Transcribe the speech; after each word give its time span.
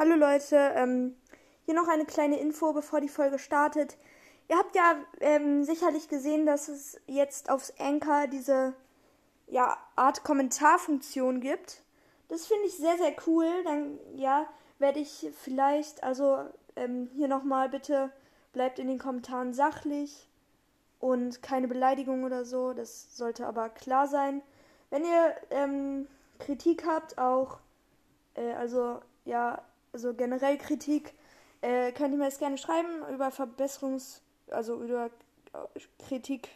Hallo 0.00 0.14
Leute, 0.14 0.56
ähm, 0.76 1.14
hier 1.66 1.74
noch 1.74 1.86
eine 1.86 2.06
kleine 2.06 2.40
Info, 2.40 2.72
bevor 2.72 3.02
die 3.02 3.10
Folge 3.10 3.38
startet. 3.38 3.98
Ihr 4.48 4.56
habt 4.56 4.74
ja 4.74 4.94
ähm, 5.20 5.62
sicherlich 5.62 6.08
gesehen, 6.08 6.46
dass 6.46 6.68
es 6.68 6.98
jetzt 7.06 7.50
aufs 7.50 7.74
Anchor 7.78 8.26
diese 8.26 8.72
ja, 9.46 9.76
Art 9.96 10.24
Kommentarfunktion 10.24 11.42
gibt. 11.42 11.82
Das 12.28 12.46
finde 12.46 12.64
ich 12.64 12.78
sehr, 12.78 12.96
sehr 12.96 13.14
cool. 13.26 13.44
Dann 13.64 13.98
ja, 14.14 14.46
werde 14.78 15.00
ich 15.00 15.28
vielleicht, 15.38 16.02
also 16.02 16.46
ähm, 16.76 17.10
hier 17.12 17.28
nochmal 17.28 17.68
bitte, 17.68 18.10
bleibt 18.54 18.78
in 18.78 18.88
den 18.88 18.98
Kommentaren 18.98 19.52
sachlich 19.52 20.30
und 20.98 21.42
keine 21.42 21.68
Beleidigung 21.68 22.24
oder 22.24 22.46
so. 22.46 22.72
Das 22.72 23.14
sollte 23.18 23.46
aber 23.46 23.68
klar 23.68 24.08
sein. 24.08 24.40
Wenn 24.88 25.04
ihr 25.04 25.34
ähm, 25.50 26.08
Kritik 26.38 26.86
habt, 26.86 27.18
auch, 27.18 27.58
äh, 28.32 28.54
also 28.54 29.02
ja, 29.26 29.60
also 29.92 30.14
generell 30.14 30.58
Kritik, 30.58 31.14
äh, 31.62 31.92
könnt 31.92 32.12
ihr 32.12 32.18
mir 32.18 32.26
das 32.26 32.38
gerne 32.38 32.58
schreiben 32.58 32.88
über 33.12 33.28
Verbesserungs-, 33.28 34.20
also 34.50 34.82
über 34.82 35.06
äh, 35.52 35.80
Kritik 36.06 36.48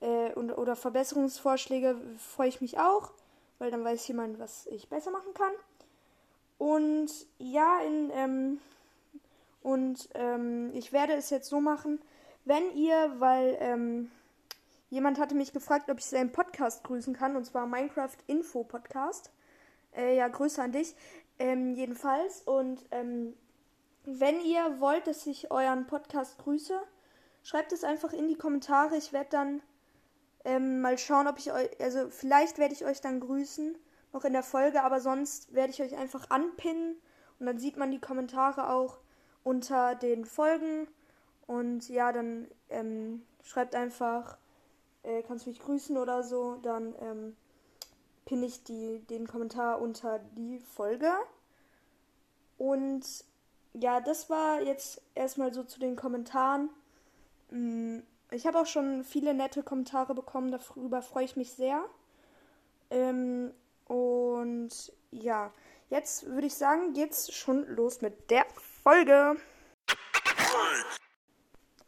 äh, 0.00 0.32
und, 0.34 0.52
oder 0.52 0.76
Verbesserungsvorschläge 0.76 1.96
freue 2.18 2.48
ich 2.48 2.60
mich 2.60 2.78
auch, 2.78 3.12
weil 3.58 3.70
dann 3.70 3.84
weiß 3.84 4.06
jemand, 4.08 4.38
was 4.38 4.66
ich 4.66 4.88
besser 4.88 5.10
machen 5.10 5.32
kann. 5.34 5.52
Und 6.58 7.10
ja, 7.38 7.80
in, 7.80 8.10
ähm, 8.14 8.60
und 9.62 10.08
ähm, 10.14 10.70
ich 10.74 10.92
werde 10.92 11.14
es 11.14 11.30
jetzt 11.30 11.48
so 11.48 11.60
machen, 11.60 12.00
wenn 12.44 12.76
ihr, 12.76 13.14
weil 13.18 13.56
ähm, 13.60 14.10
jemand 14.90 15.18
hatte 15.18 15.34
mich 15.34 15.52
gefragt, 15.52 15.90
ob 15.90 15.98
ich 15.98 16.04
seinen 16.04 16.32
Podcast 16.32 16.84
grüßen 16.84 17.14
kann, 17.14 17.36
und 17.36 17.44
zwar 17.46 17.66
Minecraft 17.66 18.16
Info 18.26 18.62
Podcast. 18.62 19.30
Äh, 19.96 20.16
ja, 20.16 20.28
Grüße 20.28 20.62
an 20.62 20.72
dich. 20.72 20.94
Ähm, 21.38 21.74
jedenfalls. 21.74 22.42
Und 22.42 22.84
ähm, 22.90 23.34
wenn 24.04 24.40
ihr 24.40 24.80
wollt, 24.80 25.06
dass 25.06 25.26
ich 25.26 25.50
euren 25.50 25.86
Podcast 25.86 26.38
grüße, 26.38 26.78
schreibt 27.42 27.72
es 27.72 27.84
einfach 27.84 28.12
in 28.12 28.28
die 28.28 28.36
Kommentare. 28.36 28.96
Ich 28.96 29.12
werde 29.12 29.30
dann 29.30 29.62
ähm, 30.44 30.80
mal 30.80 30.98
schauen, 30.98 31.26
ob 31.26 31.38
ich 31.38 31.52
euch, 31.52 31.68
also 31.80 32.08
vielleicht 32.10 32.58
werde 32.58 32.74
ich 32.74 32.84
euch 32.84 33.00
dann 33.00 33.20
grüßen, 33.20 33.76
noch 34.12 34.24
in 34.24 34.32
der 34.32 34.42
Folge, 34.42 34.82
aber 34.82 35.00
sonst 35.00 35.54
werde 35.54 35.72
ich 35.72 35.82
euch 35.82 35.96
einfach 35.96 36.30
anpinnen 36.30 36.96
und 37.38 37.46
dann 37.46 37.58
sieht 37.58 37.76
man 37.76 37.90
die 37.90 38.00
Kommentare 38.00 38.70
auch 38.70 38.98
unter 39.42 39.94
den 39.94 40.24
Folgen. 40.24 40.86
Und 41.46 41.88
ja, 41.88 42.12
dann 42.12 42.48
ähm, 42.70 43.22
schreibt 43.42 43.74
einfach, 43.74 44.38
äh, 45.02 45.22
kannst 45.22 45.46
du 45.46 45.50
mich 45.50 45.60
grüßen 45.60 45.96
oder 45.96 46.22
so, 46.22 46.56
dann 46.62 46.94
ähm, 47.00 47.36
pinne 48.24 48.46
ich 48.46 48.64
die, 48.64 49.00
den 49.10 49.26
Kommentar 49.26 49.80
unter 49.80 50.18
die 50.18 50.58
Folge. 50.58 51.12
Und 52.58 53.04
ja, 53.74 54.00
das 54.00 54.30
war 54.30 54.62
jetzt 54.62 55.02
erstmal 55.14 55.52
so 55.52 55.64
zu 55.64 55.80
den 55.80 55.96
Kommentaren. 55.96 56.70
Mm, 57.50 57.98
ich 58.30 58.46
habe 58.46 58.58
auch 58.58 58.66
schon 58.66 59.04
viele 59.04 59.34
nette 59.34 59.62
Kommentare 59.62 60.14
bekommen, 60.14 60.50
darüber 60.50 61.02
freue 61.02 61.24
ich 61.24 61.36
mich 61.36 61.52
sehr. 61.52 61.84
Ähm, 62.90 63.52
und 63.86 64.92
ja, 65.10 65.52
jetzt 65.90 66.26
würde 66.26 66.46
ich 66.46 66.54
sagen, 66.54 66.92
geht's 66.94 67.32
schon 67.32 67.66
los 67.68 68.00
mit 68.00 68.30
der 68.30 68.46
Folge. 68.82 69.36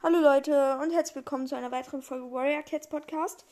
Hallo 0.02 0.20
Leute 0.20 0.78
und 0.82 0.92
herzlich 0.92 1.16
willkommen 1.16 1.46
zu 1.46 1.56
einer 1.56 1.72
weiteren 1.72 2.02
Folge 2.02 2.30
Warrior 2.30 2.62
Cats 2.62 2.88
Podcast. 2.88 3.44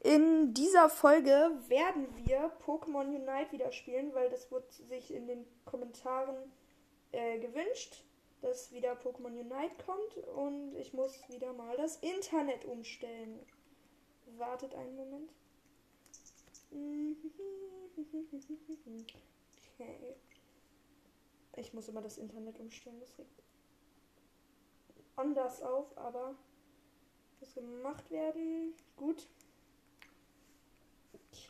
In 0.00 0.54
dieser 0.54 0.88
Folge 0.88 1.52
werden 1.68 2.08
wir 2.16 2.50
Pokémon 2.64 3.06
Unite 3.06 3.52
wieder 3.52 3.70
spielen, 3.70 4.14
weil 4.14 4.30
das 4.30 4.50
wurde 4.50 4.66
sich 4.70 5.12
in 5.12 5.26
den 5.26 5.44
Kommentaren 5.66 6.50
äh, 7.12 7.38
gewünscht, 7.38 8.04
dass 8.40 8.72
wieder 8.72 8.94
Pokémon 8.94 9.38
Unite 9.38 9.84
kommt 9.84 10.16
und 10.34 10.74
ich 10.76 10.94
muss 10.94 11.28
wieder 11.28 11.52
mal 11.52 11.76
das 11.76 11.96
Internet 11.96 12.64
umstellen. 12.64 13.40
Wartet 14.38 14.74
einen 14.74 14.96
Moment. 14.96 15.30
Okay. 19.74 20.14
Ich 21.56 21.74
muss 21.74 21.88
immer 21.88 22.00
das 22.00 22.16
Internet 22.16 22.58
umstellen, 22.58 23.00
das 23.00 23.18
regt 23.18 23.42
anders 25.16 25.62
auf, 25.62 25.96
aber 25.98 26.34
muss 27.40 27.54
gemacht 27.54 28.10
werden. 28.10 28.72
Gut. 28.96 29.28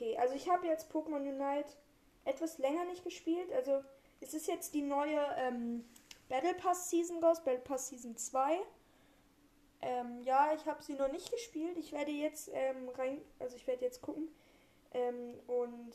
Okay, 0.00 0.16
also 0.16 0.34
ich 0.34 0.49
habe 0.49 0.66
jetzt 0.66 0.91
Pokémon 0.91 1.21
Unite 1.21 1.77
etwas 2.25 2.56
länger 2.56 2.87
nicht 2.87 3.05
gespielt. 3.05 3.53
Also 3.53 3.84
es 4.22 4.33
ist 4.33 4.49
jetzt 4.49 4.72
die 4.72 4.81
neue 4.81 5.21
ähm, 5.37 5.84
Battle 6.31 6.55
Pass 6.55 6.88
Season 6.88 7.22
raus, 7.22 7.44
Battle 7.44 7.61
Pass 7.61 7.88
Season 7.88 8.16
2. 8.16 8.60
Ähm, 9.83 10.22
ja, 10.22 10.55
ich 10.55 10.65
habe 10.65 10.83
sie 10.83 10.94
noch 10.94 11.12
nicht 11.12 11.31
gespielt. 11.31 11.77
Ich 11.77 11.93
werde 11.93 12.12
jetzt 12.12 12.50
ähm, 12.55 12.89
rein, 12.97 13.21
also 13.41 13.56
ich 13.56 13.66
werde 13.66 13.84
jetzt 13.84 14.00
gucken 14.00 14.28
ähm, 14.93 15.34
und 15.47 15.93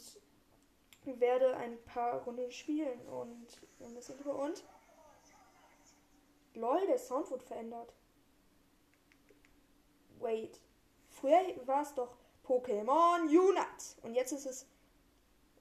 werde 1.06 1.58
ein 1.58 1.84
paar 1.86 2.22
Runden 2.26 2.52
spielen 2.52 3.02
und 3.08 3.48
ein 3.80 3.96
bisschen 3.96 4.18
drüber 4.18 4.36
und 4.36 4.64
lol, 6.54 6.86
der 6.86 7.00
Sound 7.00 7.32
wurde 7.32 7.44
verändert. 7.44 7.92
Wait, 10.20 10.60
früher 11.10 11.42
war 11.66 11.82
es 11.82 11.94
doch 11.96 12.16
Pokémon 12.46 13.24
Unite. 13.24 14.02
Und 14.04 14.14
jetzt 14.14 14.32
ist 14.32 14.46
es. 14.46 14.68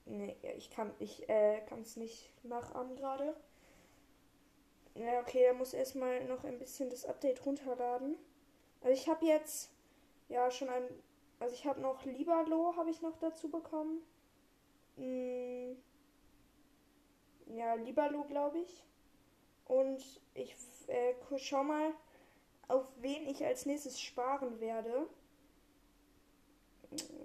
Nee, 0.07 0.37
ich 0.57 0.71
kann 0.71 0.93
ich 0.99 1.29
äh, 1.29 1.63
es 1.83 1.97
nicht 1.97 2.31
nachahmen 2.45 2.95
gerade. 2.97 3.35
Ja, 4.95 5.21
okay, 5.21 5.43
er 5.43 5.55
muss 5.55 5.75
erstmal 5.75 6.25
noch 6.27 6.45
ein 6.45 6.59
bisschen 6.59 6.91
das 6.91 7.05
Update 7.05 7.45
runterladen. 7.45 8.17
Also 8.83 8.93
ich 8.93 9.09
habe 9.09 9.25
jetzt 9.25 9.71
ja 10.29 10.51
schon 10.51 10.69
ein. 10.69 10.85
Also 11.41 11.55
ich 11.55 11.67
habe 11.67 11.81
noch 11.81 12.05
Libalo 12.05 12.77
habe 12.77 12.91
ich 12.91 13.03
noch 13.03 13.17
dazu 13.19 13.51
bekommen. 13.51 14.03
Hm, 14.97 15.77
ja, 17.47 17.75
Libalo 17.75 18.25
glaube 18.25 18.61
ich. 18.61 18.85
Und 19.67 20.03
ich 20.35 20.55
äh, 20.89 21.15
schau 21.39 21.65
mal, 21.65 21.93
auf 22.69 22.87
wen 23.01 23.27
ich 23.27 23.45
als 23.45 23.67
nächstes 23.67 24.01
sparen 24.01 24.61
werde. 24.61 25.09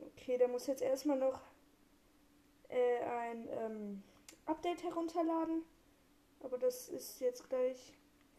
Okay, 0.08 0.38
der 0.38 0.48
muss 0.48 0.68
jetzt 0.68 0.82
erstmal 0.82 1.18
noch 1.18 1.40
äh, 2.70 3.00
ein 3.04 3.48
ähm, 3.52 4.04
Update 4.46 4.84
herunterladen. 4.84 5.64
Aber 6.42 6.58
das 6.58 6.90
ist 6.90 7.20
jetzt 7.20 7.50
gleich 7.50 7.94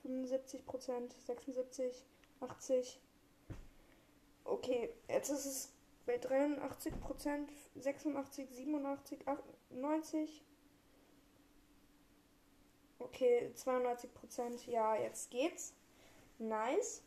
75%, 0.04 1.12
76, 1.26 2.06
80. 2.40 3.00
Okay, 4.44 4.90
jetzt 5.08 5.30
ist 5.30 5.46
es 5.46 5.72
bei 6.06 6.16
83%, 6.16 7.48
86%, 7.78 8.48
87%, 8.50 9.38
90. 9.70 10.44
Okay, 12.98 13.50
92%. 13.54 14.70
Ja, 14.70 14.96
jetzt 14.96 15.30
geht's. 15.30 15.74
Nice. 16.38 17.02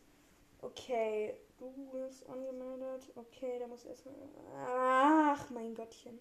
Okay, 0.62 1.36
du 1.72 1.92
bist 1.92 2.28
angemeldet. 2.28 3.12
Okay, 3.16 3.60
da 3.60 3.68
muss 3.68 3.86
erstmal. 3.86 4.16
Ach, 4.56 5.50
mein 5.50 5.74
Gottchen. 5.74 6.20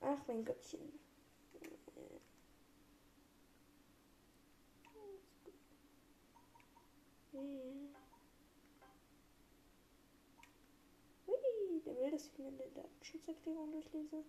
Ach, 0.00 0.18
mein 0.26 0.44
Gottchen. 0.44 0.80
Hui, 11.26 11.80
der 11.84 11.96
will, 11.96 12.10
dass 12.10 12.26
ich 12.26 12.38
mir 12.38 12.50
die 12.50 12.74
Datenschutzerklärung 12.74 13.72
durchlese. 13.72 14.24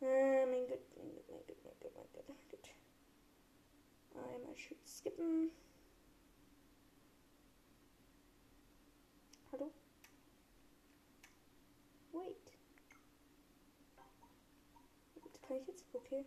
Mein 0.00 0.66
Gott, 0.68 0.80
mein 0.96 1.14
Gott, 1.14 1.28
mein 1.28 1.46
Gott, 1.46 1.64
mein 1.64 1.74
Gott, 1.80 1.92
mein 1.94 2.06
Gott, 2.12 2.28
mein 2.28 2.38
Gott. 2.50 2.74
Einmal 4.34 4.56
schön 4.56 4.78
skippen. 4.86 5.50
Hallo? 9.52 9.70
Wait. 12.12 12.36
Kann 15.50 15.58
ich 15.58 15.66
jetzt? 15.66 15.84
Okay. 15.92 16.24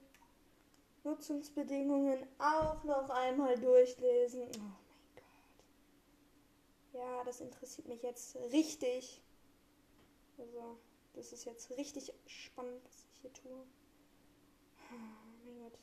Nutzungsbedingungen 1.05 2.27
auch 2.39 2.83
noch 2.83 3.09
einmal 3.09 3.57
durchlesen. 3.57 4.41
Oh 4.41 4.59
mein 4.59 4.75
Gott. 5.15 5.23
Ja, 6.91 7.23
das 7.23 7.39
interessiert 7.39 7.87
mich 7.87 8.03
jetzt 8.03 8.35
richtig. 8.51 9.21
Also, 10.37 10.77
das 11.13 11.31
ist 11.31 11.45
jetzt 11.45 11.71
richtig 11.77 12.13
spannend, 12.27 12.83
was 12.83 13.05
ich 13.05 13.21
hier 13.21 13.31
tue. 13.31 13.65
Oh 14.91 15.45
mein 15.45 15.57
Gott. 15.61 15.79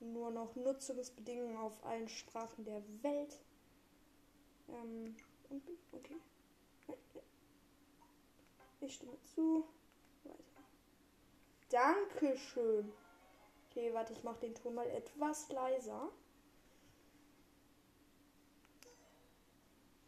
Nur 0.00 0.32
noch 0.32 0.56
Nutzungsbedingungen 0.56 1.58
auf 1.58 1.84
allen 1.84 2.08
Sprachen 2.08 2.64
der 2.64 2.82
Welt. 3.04 3.38
Ähm, 4.68 5.14
okay. 5.92 6.16
Ich 8.80 8.96
stimme 8.96 9.16
zu. 9.22 9.64
Dankeschön. 11.70 12.92
Okay, 13.70 13.92
warte, 13.92 14.12
ich 14.12 14.22
mache 14.24 14.40
den 14.40 14.54
Ton 14.54 14.74
mal 14.74 14.88
etwas 14.88 15.48
leiser. 15.50 16.10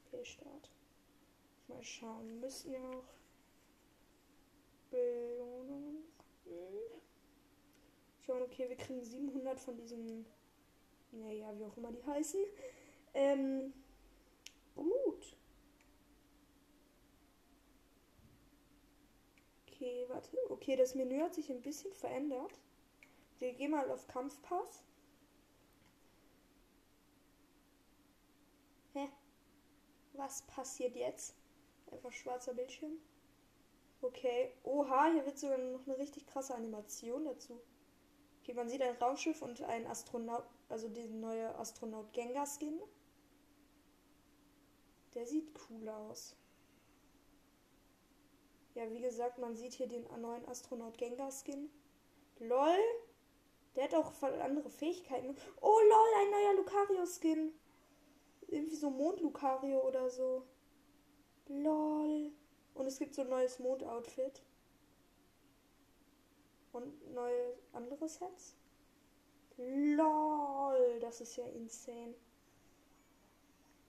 Okay, 0.06 0.24
Start. 0.24 0.70
Mal 1.68 1.82
schauen. 1.82 2.26
Wir 2.28 2.36
müssen 2.36 2.72
ja 2.72 2.80
auch 2.80 3.04
Belohnungen. 4.90 6.04
Schauen, 8.24 8.42
okay, 8.42 8.68
wir 8.68 8.76
kriegen 8.76 9.02
700 9.02 9.60
von 9.60 9.76
diesen. 9.76 10.26
Naja, 11.12 11.52
wie 11.58 11.64
auch 11.64 11.76
immer 11.76 11.92
die 11.92 12.04
heißen. 12.04 12.40
Ähm. 13.14 13.72
Gut. 14.74 15.09
Okay, 19.80 20.04
warte. 20.08 20.36
Okay, 20.50 20.76
das 20.76 20.94
Menü 20.94 21.20
hat 21.20 21.34
sich 21.34 21.50
ein 21.50 21.62
bisschen 21.62 21.94
verändert. 21.94 22.60
Wir 23.38 23.54
gehen 23.54 23.70
mal 23.70 23.90
auf 23.90 24.06
Kampfpass. 24.08 24.84
Hä? 28.92 29.08
Was 30.12 30.42
passiert 30.42 30.96
jetzt? 30.96 31.34
Einfach 31.90 32.12
schwarzer 32.12 32.52
Bildschirm. 32.52 32.98
Okay. 34.02 34.52
Oha, 34.64 35.12
hier 35.12 35.24
wird 35.24 35.38
sogar 35.38 35.56
noch 35.56 35.86
eine 35.86 35.96
richtig 35.96 36.26
krasse 36.26 36.54
Animation 36.54 37.24
dazu. 37.24 37.58
Okay, 38.42 38.52
man 38.52 38.68
sieht 38.68 38.82
ein 38.82 38.96
Raumschiff 38.96 39.40
und 39.40 39.62
ein 39.62 39.86
Astronaut, 39.86 40.44
also 40.68 40.90
den 40.90 41.20
neue 41.20 41.54
Astronaut 41.58 42.12
Gengar 42.12 42.46
Skin. 42.46 42.78
Der 45.14 45.26
sieht 45.26 45.48
cool 45.70 45.88
aus. 45.88 46.36
Ja, 48.74 48.90
wie 48.90 49.00
gesagt, 49.00 49.38
man 49.38 49.56
sieht 49.56 49.72
hier 49.72 49.88
den 49.88 50.06
neuen 50.20 50.46
Astronaut 50.46 50.96
Gengar 50.96 51.30
Skin. 51.30 51.70
LOL. 52.38 52.78
Der 53.76 53.84
hat 53.84 53.94
auch 53.94 54.12
andere 54.22 54.70
Fähigkeiten. 54.70 55.36
Oh 55.60 55.78
lol, 55.80 56.08
ein 56.18 56.30
neuer 56.30 56.54
Lucario-Skin. 56.54 57.52
Irgendwie 58.48 58.76
so 58.76 58.90
Mond-Lucario 58.90 59.86
oder 59.86 60.10
so. 60.10 60.44
Lol. 61.48 62.32
Und 62.74 62.86
es 62.86 62.98
gibt 62.98 63.14
so 63.14 63.22
ein 63.22 63.28
neues 63.28 63.58
Mond-Outfit. 63.58 64.42
Und 66.72 67.12
neue 67.12 67.54
andere 67.72 68.08
Sets. 68.08 68.56
LOL, 69.56 70.98
das 71.00 71.20
ist 71.20 71.36
ja 71.36 71.44
insane. 71.46 72.14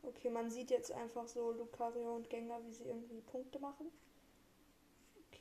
Okay, 0.04 0.30
man 0.30 0.50
sieht 0.50 0.72
jetzt 0.72 0.92
einfach 0.92 1.28
so 1.28 1.52
Lucario 1.52 2.16
und 2.16 2.30
Gengar, 2.30 2.64
wie 2.66 2.74
sie 2.74 2.86
irgendwie 2.86 3.22
Punkte 3.22 3.60
machen. 3.60 3.92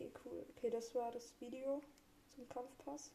Okay, 0.00 0.12
cool. 0.24 0.46
Okay, 0.56 0.70
das 0.70 0.94
war 0.94 1.12
das 1.12 1.38
Video 1.40 1.82
zum 2.34 2.48
Kampfpass. 2.48 3.12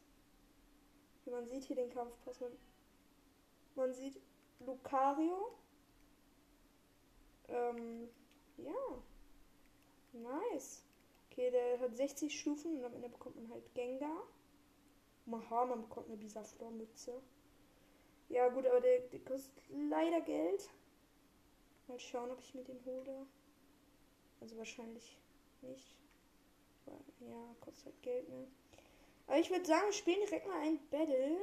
Man 1.24 1.44
sieht 1.48 1.64
hier 1.64 1.74
den 1.74 1.90
Kampfpass. 1.90 2.40
Man, 2.40 2.52
man 3.74 3.92
sieht 3.92 4.20
Lucario. 4.60 5.58
Ähm, 7.48 8.08
ja. 8.58 9.02
Nice. 10.12 10.84
Okay, 11.28 11.50
der 11.50 11.80
hat 11.80 11.96
60 11.96 12.38
Stufen 12.38 12.78
und 12.78 12.84
am 12.84 12.94
Ende 12.94 13.08
bekommt 13.08 13.34
man 13.34 13.50
halt 13.50 13.74
Gengar. 13.74 14.22
Maha, 15.24 15.64
man 15.64 15.82
bekommt 15.82 16.06
eine 16.06 16.18
Bisaflor-Mütze. 16.18 17.20
Ja, 18.28 18.48
gut, 18.48 18.64
aber 18.64 18.80
der, 18.80 19.00
der 19.00 19.20
kostet 19.24 19.60
leider 19.70 20.20
Geld. 20.20 20.70
Mal 21.88 21.98
schauen, 21.98 22.30
ob 22.30 22.38
ich 22.38 22.54
mir 22.54 22.62
den 22.62 22.84
hole. 22.84 23.26
Also 24.40 24.56
wahrscheinlich 24.56 25.18
nicht. 25.62 26.05
Ja, 27.20 27.54
kostet 27.60 27.86
halt 27.86 28.02
Geld, 28.02 28.28
ne? 28.28 28.46
Aber 29.26 29.38
ich 29.38 29.50
würde 29.50 29.64
sagen, 29.64 29.86
wir 29.86 29.92
spielen 29.92 30.20
direkt 30.24 30.46
mal 30.46 30.60
ein 30.60 30.78
Battle. 30.90 31.36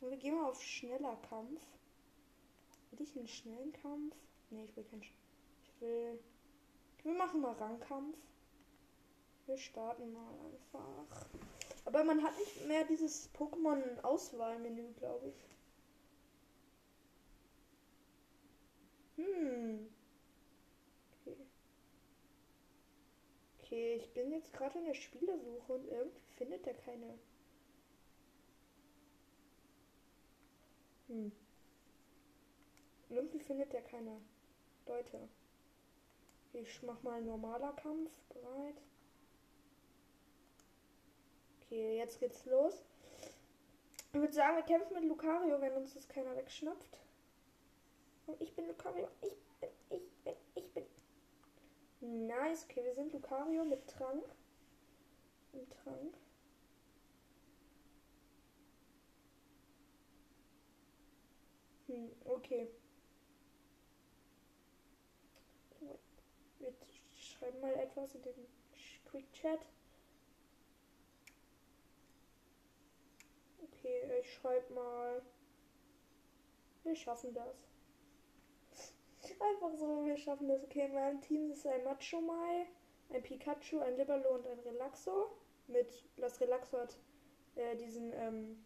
Und 0.00 0.10
wir 0.10 0.16
gehen 0.16 0.34
mal 0.34 0.48
auf 0.48 0.62
schneller 0.62 1.16
Kampf. 1.28 1.60
Will 2.90 3.00
ich 3.00 3.16
einen 3.16 3.28
schnellen 3.28 3.72
Kampf? 3.72 4.14
Ne, 4.50 4.64
ich 4.64 4.76
will 4.76 4.84
keinen. 4.84 5.02
Ich 5.02 5.80
will. 5.80 6.18
Wir 7.02 7.14
machen 7.14 7.40
mal 7.40 7.52
Rangkampf. 7.52 8.16
Wir 9.46 9.58
starten 9.58 10.12
mal 10.12 10.34
einfach. 10.44 11.28
Aber 11.84 12.02
man 12.04 12.22
hat 12.22 12.36
nicht 12.38 12.66
mehr 12.66 12.84
dieses 12.84 13.32
Pokémon-Auswahlmenü, 13.34 14.92
glaube 14.94 15.28
ich. 15.28 15.56
Hm. 19.16 19.88
Okay. 21.20 21.36
Okay, 23.66 23.96
ich 23.96 24.14
bin 24.14 24.30
jetzt 24.30 24.52
gerade 24.52 24.78
in 24.78 24.84
der 24.84 24.94
Spielersuche 24.94 25.72
und 25.72 25.88
irgendwie 25.88 26.20
findet 26.36 26.64
er 26.68 26.74
keine. 26.74 27.18
Hm. 31.08 31.32
Irgendwie 33.10 33.40
findet 33.40 33.74
er 33.74 33.82
keine 33.82 34.20
Leute. 34.86 35.28
Ich 36.52 36.80
mach 36.84 37.02
mal 37.02 37.20
normaler 37.20 37.72
Kampf. 37.72 38.12
Bereit. 38.28 38.76
Okay, 41.60 41.98
jetzt 41.98 42.20
geht's 42.20 42.44
los. 42.44 42.84
Ich 44.12 44.20
würde 44.20 44.32
sagen, 44.32 44.56
wir 44.58 44.62
kämpfen 44.62 44.94
mit 44.94 45.04
Lucario, 45.06 45.60
wenn 45.60 45.72
uns 45.72 45.92
das 45.94 46.08
keiner 46.08 46.36
wegschnappt. 46.36 47.00
Und 48.28 48.40
ich 48.40 48.54
bin 48.54 48.68
Lucario. 48.68 49.08
Ich 49.22 49.34
bin, 49.58 49.70
ich 49.90 50.12
bin, 50.22 50.34
ich 50.54 50.72
bin. 50.72 50.86
Nice. 52.06 52.64
Okay, 52.64 52.84
wir 52.84 52.94
sind 52.94 53.12
Lucario 53.12 53.64
mit 53.64 53.84
Trank. 53.88 54.24
Mit 55.52 55.68
Trank. 55.72 56.16
Hm, 61.88 62.12
okay. 62.24 62.68
Wir 66.60 66.72
schreiben 67.16 67.60
mal 67.60 67.74
etwas 67.74 68.14
in 68.14 68.22
den 68.22 68.46
Quick 69.10 69.32
Chat. 69.32 69.60
Okay, 73.62 74.20
ich 74.20 74.32
schreibe 74.32 74.72
mal. 74.74 75.22
Wir 76.84 76.94
schaffen 76.94 77.34
das. 77.34 77.75
Einfach 79.32 79.76
so, 79.76 80.04
wir 80.04 80.16
schaffen 80.16 80.48
das. 80.48 80.62
Okay, 80.64 80.90
in 81.10 81.20
Team 81.20 81.50
ist 81.50 81.66
ein 81.66 81.84
Macho 81.84 82.20
Mai, 82.20 82.66
ein 83.12 83.22
Pikachu, 83.22 83.80
ein 83.80 83.96
Liberlo 83.96 84.34
und 84.34 84.46
ein 84.46 84.58
Relaxo. 84.60 85.30
Mit, 85.68 86.04
das 86.16 86.40
Relaxo 86.40 86.78
hat 86.78 86.96
äh, 87.56 87.76
diesen, 87.76 88.12
ähm, 88.12 88.64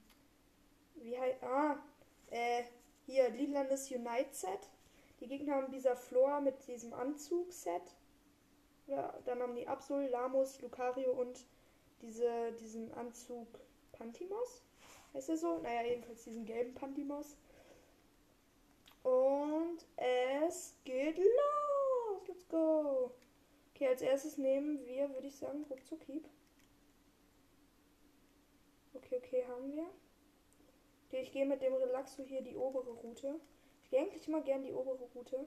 wie 0.96 1.18
heißt, 1.18 1.42
ah, 1.42 1.78
äh, 2.30 2.64
hier, 3.06 3.30
Lilanes 3.30 3.90
Unite 3.90 4.32
Set. 4.32 4.68
Die 5.20 5.26
Gegner 5.26 5.56
haben 5.56 5.72
dieser 5.72 5.96
Flor 5.96 6.40
mit 6.40 6.66
diesem 6.66 6.92
Anzug-Set. 6.94 7.94
Ja, 8.86 9.14
dann 9.24 9.40
haben 9.40 9.54
die 9.54 9.68
Absol, 9.68 10.08
Lamus, 10.08 10.60
Lucario 10.62 11.12
und 11.12 11.44
diese, 12.02 12.52
diesen 12.52 12.92
Anzug 12.94 13.46
Pantimos. 13.92 14.62
Heißt 15.12 15.28
er 15.28 15.36
so? 15.36 15.58
Naja, 15.58 15.82
jedenfalls 15.82 16.24
diesen 16.24 16.44
gelben 16.44 16.74
Pantimos. 16.74 17.36
Und 19.02 19.78
es 19.96 20.76
geht 20.84 21.16
los. 21.18 22.28
Let's 22.28 22.48
go. 22.48 23.12
Okay, 23.74 23.88
als 23.88 24.02
erstes 24.02 24.36
nehmen 24.36 24.84
wir, 24.86 25.08
würde 25.14 25.26
ich 25.26 25.36
sagen, 25.36 25.64
ruckzuck 25.70 26.02
Hieb. 26.04 26.28
Okay, 28.94 29.16
okay, 29.16 29.44
haben 29.46 29.74
wir. 29.74 29.86
Okay, 31.06 31.22
ich 31.22 31.32
gehe 31.32 31.46
mit 31.46 31.62
dem 31.62 31.74
Relaxo 31.74 32.22
hier 32.22 32.42
die 32.42 32.56
obere 32.56 32.90
Route. 32.90 33.40
Ich 33.84 33.90
gehe 33.90 34.00
eigentlich 34.00 34.28
immer 34.28 34.42
gern 34.42 34.62
die 34.62 34.72
obere 34.72 35.08
Route. 35.14 35.46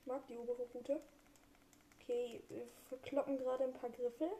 Ich 0.00 0.06
mag 0.06 0.26
die 0.26 0.38
obere 0.38 0.66
Route. 0.74 1.00
Okay, 2.00 2.42
wir 2.48 2.66
verkloppen 2.88 3.36
gerade 3.38 3.64
ein 3.64 3.72
paar 3.72 3.90
Griffel. 3.90 4.30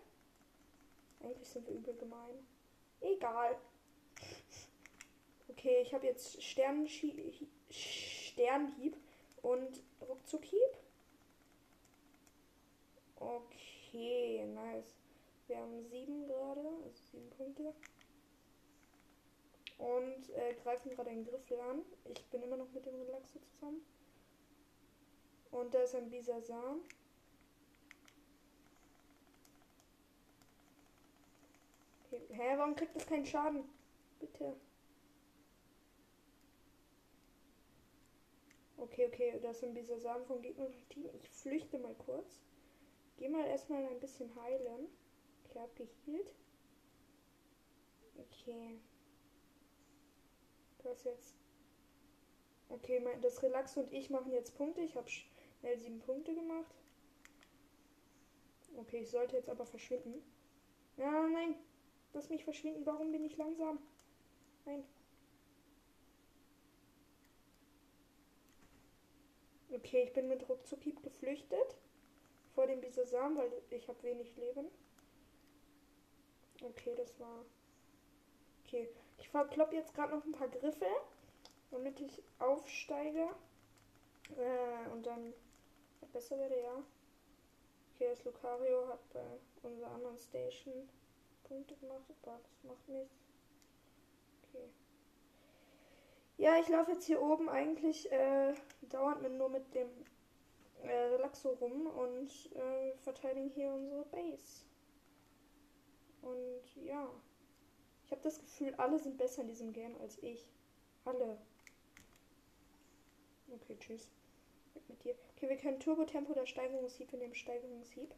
Eigentlich 1.22 1.48
sind 1.48 1.66
wir 1.66 1.74
übel 1.74 1.94
gemein. 1.94 2.46
Egal. 3.00 3.56
Okay, 5.48 5.82
ich 5.82 5.92
habe 5.92 6.06
jetzt 6.06 6.42
Sternenhieb 8.32 8.96
und 9.42 9.80
Ruckzuckhieb. 10.00 10.58
Okay, 13.16 14.46
nice. 14.54 14.94
Wir 15.46 15.58
haben 15.58 15.82
sieben 15.84 16.26
gerade, 16.26 16.60
also 16.60 17.02
sieben 17.10 17.30
Punkte 17.30 17.74
und 19.82 20.30
äh, 20.30 20.54
greifen 20.62 20.90
gerade 20.90 21.10
einen 21.10 21.24
Griffel 21.24 21.58
an. 21.60 21.82
Ich 22.04 22.24
bin 22.30 22.42
immer 22.42 22.56
noch 22.56 22.70
mit 22.72 22.86
dem 22.86 22.94
Relaxo 22.94 23.38
zusammen. 23.40 23.84
Und 25.50 25.74
da 25.74 25.82
ist 25.82 25.94
ein 25.94 26.08
Bisasam. 26.08 26.80
Hä, 32.10 32.54
warum 32.56 32.76
kriegt 32.76 32.94
das 32.94 33.06
keinen 33.06 33.26
Schaden? 33.26 33.64
Bitte. 34.20 34.56
Okay, 38.82 39.06
okay, 39.06 39.38
das 39.40 39.60
sind 39.60 39.74
Bisasam 39.74 40.24
vom 40.24 40.42
gegnerischen 40.42 40.88
Team. 40.88 41.08
Ich 41.14 41.28
flüchte 41.30 41.78
mal 41.78 41.94
kurz. 41.94 42.40
Geh 43.16 43.28
mal 43.28 43.46
erstmal 43.46 43.86
ein 43.86 44.00
bisschen 44.00 44.34
heilen. 44.42 44.88
Ich 45.44 45.56
habe 45.56 45.70
geheilt. 45.76 46.34
Okay. 48.18 48.80
Das 50.82 51.04
jetzt. 51.04 51.36
Okay, 52.70 52.98
mein, 52.98 53.20
das 53.22 53.40
Relax 53.44 53.76
und 53.76 53.92
ich 53.92 54.10
machen 54.10 54.32
jetzt 54.32 54.56
Punkte. 54.56 54.80
Ich 54.80 54.96
habe 54.96 55.08
schnell 55.08 55.78
sieben 55.78 56.00
Punkte 56.00 56.34
gemacht. 56.34 56.74
Okay, 58.78 59.02
ich 59.02 59.10
sollte 59.10 59.36
jetzt 59.36 59.48
aber 59.48 59.64
verschwinden. 59.64 60.24
Ja, 60.96 61.28
nein. 61.28 61.54
Lass 62.14 62.30
mich 62.30 62.42
verschwinden. 62.42 62.84
Warum 62.84 63.12
bin 63.12 63.24
ich 63.24 63.36
langsam? 63.36 63.78
Nein. 64.64 64.82
Okay, 69.84 70.04
ich 70.04 70.12
bin 70.12 70.28
mit 70.28 70.48
Ruckzuckieb 70.48 71.02
geflüchtet. 71.02 71.76
Vor 72.54 72.66
dem 72.66 72.80
Bisasam, 72.80 73.36
weil 73.36 73.50
ich 73.70 73.88
habe 73.88 74.00
wenig 74.04 74.36
Leben. 74.36 74.68
Okay, 76.62 76.94
das 76.96 77.18
war... 77.18 77.44
Okay, 78.64 78.88
ich 79.18 79.28
verklopp 79.28 79.72
jetzt 79.72 79.92
gerade 79.94 80.14
noch 80.14 80.24
ein 80.24 80.32
paar 80.32 80.48
Griffe, 80.48 80.86
damit 81.72 82.00
ich 82.00 82.22
aufsteige. 82.38 83.28
Äh, 84.36 84.90
und 84.92 85.04
dann 85.04 85.34
besser 86.12 86.38
werde, 86.38 86.60
ja. 86.60 86.84
Okay, 87.94 88.08
das 88.10 88.24
Lucario 88.24 88.86
hat 88.88 89.00
bei 89.12 89.40
unserer 89.62 89.90
anderen 89.90 90.18
Station 90.18 90.88
Punkte 91.42 91.74
gemacht, 91.76 92.04
aber 92.22 92.38
das 92.40 92.62
macht 92.62 92.88
nichts. 92.88 93.16
Okay. 94.44 94.68
Ja, 96.42 96.58
ich 96.58 96.68
laufe 96.68 96.90
jetzt 96.90 97.04
hier 97.04 97.22
oben 97.22 97.48
eigentlich 97.48 98.10
äh, 98.10 98.52
dauernd 98.90 99.22
mit, 99.22 99.30
nur 99.34 99.48
mit 99.48 99.72
dem 99.76 99.88
äh, 100.82 100.90
Relaxo 100.92 101.50
rum 101.50 101.86
und 101.86 102.28
äh, 102.56 102.96
verteidigen 102.96 103.48
hier 103.48 103.70
unsere 103.70 104.04
Base. 104.06 104.64
Und 106.20 106.84
ja, 106.84 107.08
ich 108.04 108.10
habe 108.10 108.22
das 108.22 108.40
Gefühl, 108.40 108.74
alle 108.74 108.98
sind 108.98 109.18
besser 109.18 109.42
in 109.42 109.46
diesem 109.46 109.72
Game 109.72 109.96
als 110.00 110.18
ich. 110.20 110.50
Alle. 111.04 111.38
Okay, 113.54 113.76
tschüss. 113.78 114.10
Weg 114.74 114.88
mit 114.88 115.04
dir. 115.04 115.14
Okay, 115.36 115.48
wir 115.48 115.56
können 115.56 115.78
Turbo-Tempo 115.78 116.32
oder 116.32 116.44
Steigerungshieb. 116.44 117.12
Wir 117.12 117.20
nehmen 117.20 117.36
Steigerungshieb. 117.36 118.12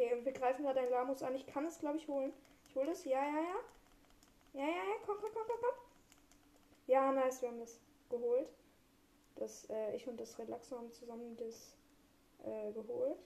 Okay, 0.00 0.18
wir 0.24 0.32
greifen 0.32 0.64
da 0.64 0.72
dein 0.72 0.88
Lamus 0.88 1.22
an. 1.22 1.34
Ich 1.34 1.46
kann 1.46 1.66
es, 1.66 1.78
glaube 1.78 1.98
ich, 1.98 2.08
holen. 2.08 2.32
Ich 2.66 2.74
hole 2.74 2.90
es. 2.90 3.04
Ja, 3.04 3.22
ja, 3.22 3.42
ja. 3.42 3.56
Ja, 4.54 4.66
ja, 4.66 4.76
ja. 4.76 4.94
Komm, 5.04 5.18
komm, 5.20 5.30
komm, 5.34 5.42
komm, 5.46 5.58
komm. 5.60 5.74
Ja, 6.86 7.12
nice. 7.12 7.42
Wir 7.42 7.50
haben 7.50 7.60
das 7.60 7.78
geholt. 8.08 8.48
Das, 9.36 9.68
äh, 9.68 9.94
ich 9.94 10.08
und 10.08 10.18
das 10.18 10.38
Relaxo 10.38 10.78
haben 10.78 10.90
zusammen 10.90 11.36
das 11.36 11.76
äh, 12.44 12.72
geholt. 12.72 13.18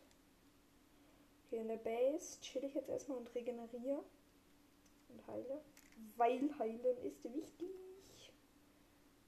Okay, 1.46 1.58
in 1.58 1.68
der 1.68 1.76
Base 1.76 2.40
chill 2.40 2.64
ich 2.64 2.74
jetzt 2.74 2.88
erstmal 2.88 3.18
und 3.18 3.32
regeneriere. 3.36 4.02
Und 5.10 5.26
heile. 5.28 5.60
Weil 6.16 6.58
heilen 6.58 6.98
ist 7.04 7.22
wichtig. 7.32 8.32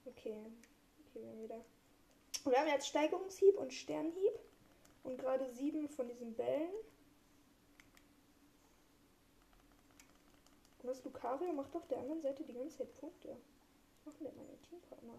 Okay. 0.04 0.34
Okay, 0.34 1.22
wir 1.22 1.28
haben 1.28 1.42
wieder. 1.44 1.64
Wir 2.44 2.58
haben 2.58 2.68
jetzt 2.68 2.88
Steigerungshieb 2.88 3.56
und 3.56 3.72
Sternhieb. 3.72 4.32
Und 5.04 5.16
gerade 5.16 5.48
sieben 5.48 5.88
von 5.88 6.08
diesen 6.08 6.34
Bällen. 6.34 6.72
Und 10.86 10.90
das 10.90 11.02
Lucario 11.02 11.52
macht 11.52 11.74
auf 11.74 11.88
der 11.88 11.98
anderen 11.98 12.22
Seite 12.22 12.44
die 12.44 12.52
ganze 12.52 12.78
Zeit 12.78 12.94
Punkte. 12.94 13.36
Was 14.04 14.06
machen 14.06 14.24
denn 14.24 14.36
meine 14.36 14.56
Teampartner? 14.62 15.18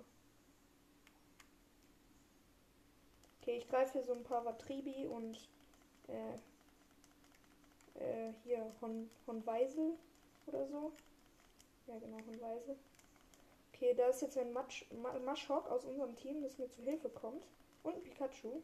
Okay, 3.42 3.58
ich 3.58 3.68
greife 3.68 3.92
hier 3.92 4.04
so 4.04 4.14
ein 4.14 4.24
paar 4.24 4.46
Watribi 4.46 5.08
und 5.08 5.50
äh, 6.08 6.36
äh, 8.00 8.32
hier 8.46 8.72
Hon, 8.80 9.10
Honweisel 9.28 9.98
oder 10.46 10.66
so. 10.68 10.94
Ja, 11.88 12.00
genau, 12.00 12.20
Honweisel. 12.26 12.78
Okay, 13.74 13.94
da 13.94 14.08
ist 14.08 14.22
jetzt 14.22 14.38
ein 14.38 14.54
Matsch, 14.54 14.86
Maschok 15.26 15.70
aus 15.70 15.84
unserem 15.84 16.16
Team, 16.16 16.44
das 16.44 16.58
mir 16.58 16.70
zu 16.70 16.82
Hilfe 16.82 17.10
kommt. 17.10 17.46
Und 17.84 17.94
ein 17.94 18.04
Pikachu. 18.04 18.62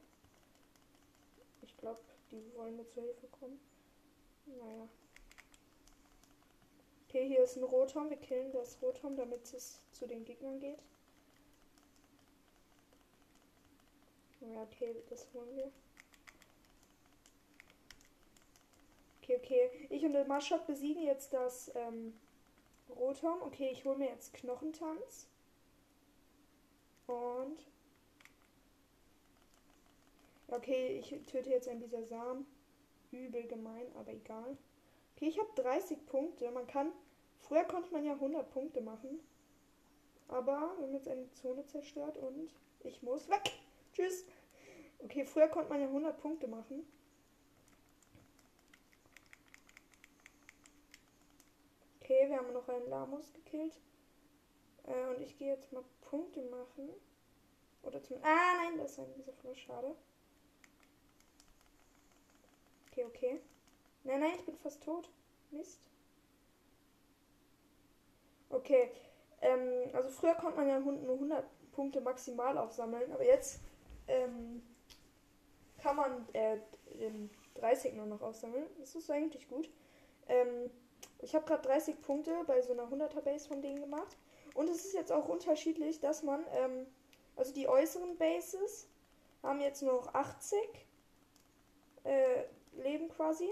Ich 1.63 1.75
glaube, 1.75 1.99
die 2.31 2.41
wollen 2.55 2.77
mir 2.77 2.87
zu 2.87 3.01
Hilfe 3.01 3.27
kommen. 3.27 3.59
Naja. 4.45 4.87
Okay, 7.13 7.27
hier 7.27 7.43
ist 7.43 7.57
ein 7.57 7.63
Rotom. 7.63 8.09
Wir 8.09 8.17
killen 8.17 8.51
das 8.53 8.81
Rotom, 8.81 9.15
damit 9.15 9.53
es 9.53 9.79
zu 9.91 10.07
den 10.07 10.25
Gegnern 10.25 10.59
geht. 10.59 10.79
Ja, 14.41 14.63
okay, 14.63 14.95
das 15.11 15.27
holen 15.31 15.55
wir. 15.55 15.71
Okay, 19.21 19.37
okay. 19.37 19.87
Ich 19.91 20.03
und 20.03 20.13
der 20.13 20.25
Maschok 20.25 20.65
besiegen 20.65 21.03
jetzt 21.03 21.33
das 21.33 21.71
ähm, 21.75 22.19
Rotom. 22.89 23.43
Okay, 23.43 23.69
ich 23.71 23.85
hole 23.85 23.99
mir 23.99 24.09
jetzt 24.09 24.33
Knochentanz. 24.33 25.27
Und. 27.05 27.63
Okay, 30.47 30.97
ich 30.97 31.09
töte 31.27 31.51
jetzt 31.51 31.67
ein 31.67 31.79
Bisasam. 31.79 32.47
Übel 33.11 33.43
gemein, 33.43 33.85
aber 33.95 34.13
egal. 34.13 34.57
Okay, 35.23 35.29
ich 35.29 35.39
habe 35.39 35.61
30 35.61 36.05
Punkte. 36.05 36.51
Man 36.51 36.67
kann. 36.67 36.91
Früher 37.39 37.63
konnte 37.63 37.93
man 37.93 38.03
ja 38.03 38.11
100 38.11 38.49
Punkte 38.51 38.81
machen. 38.81 39.21
Aber 40.27 40.75
wir 40.77 40.85
haben 40.85 40.93
jetzt 40.93 41.07
eine 41.07 41.31
Zone 41.31 41.65
zerstört 41.65 42.17
und 42.17 42.53
ich 42.83 43.01
muss 43.01 43.29
weg. 43.29 43.53
Tschüss. 43.93 44.25
Okay, 44.99 45.23
früher 45.23 45.47
konnte 45.47 45.69
man 45.69 45.79
ja 45.79 45.87
100 45.87 46.17
Punkte 46.17 46.47
machen. 46.49 46.85
Okay, 52.01 52.27
wir 52.27 52.37
haben 52.37 52.51
noch 52.51 52.67
einen 52.67 52.89
Lamus 52.89 53.31
gekillt. 53.31 53.79
Äh, 54.83 55.15
und 55.15 55.21
ich 55.21 55.37
gehe 55.37 55.53
jetzt 55.53 55.71
mal 55.71 55.85
Punkte 56.01 56.41
machen. 56.41 56.89
Oder 57.83 58.03
zum. 58.03 58.17
Ah, 58.23 58.55
nein, 58.57 58.77
das 58.77 58.91
ist 58.91 58.99
ein 58.99 59.13
dieser 59.13 59.31
Fluss. 59.31 59.57
Schade. 59.57 59.95
Okay, 62.91 63.05
okay. 63.05 63.41
Nein, 64.03 64.19
nein, 64.19 64.33
ich 64.35 64.45
bin 64.45 64.57
fast 64.57 64.83
tot. 64.83 65.09
Mist. 65.51 65.79
Okay. 68.49 68.91
Ähm, 69.41 69.89
also 69.93 70.09
früher 70.09 70.35
konnte 70.35 70.57
man 70.57 70.69
ja 70.69 70.79
nur 70.79 71.13
100 71.15 71.45
Punkte 71.73 72.01
maximal 72.01 72.57
aufsammeln, 72.57 73.11
aber 73.11 73.25
jetzt 73.25 73.59
ähm, 74.07 74.61
kann 75.81 75.95
man 75.95 76.27
äh, 76.33 76.57
den 76.99 77.29
30 77.55 77.93
nur 77.93 78.05
noch 78.05 78.21
aufsammeln. 78.21 78.65
Das 78.79 78.95
ist 78.95 79.09
eigentlich 79.11 79.47
gut. 79.49 79.69
Ähm, 80.27 80.69
ich 81.19 81.35
habe 81.35 81.45
gerade 81.45 81.67
30 81.67 82.01
Punkte 82.01 82.31
bei 82.45 82.61
so 82.61 82.73
einer 82.73 82.83
100er 82.83 83.21
Base 83.21 83.47
von 83.47 83.61
denen 83.61 83.81
gemacht. 83.81 84.17
Und 84.53 84.69
es 84.69 84.85
ist 84.85 84.93
jetzt 84.93 85.11
auch 85.11 85.27
unterschiedlich, 85.27 85.99
dass 85.99 86.23
man, 86.23 86.45
ähm, 86.53 86.85
also 87.35 87.53
die 87.53 87.67
äußeren 87.67 88.17
Bases 88.17 88.87
haben 89.41 89.59
jetzt 89.59 89.81
nur 89.81 89.93
noch 89.93 90.13
80 90.13 90.59
äh, 92.03 92.43
Leben 92.81 93.09
quasi. 93.09 93.49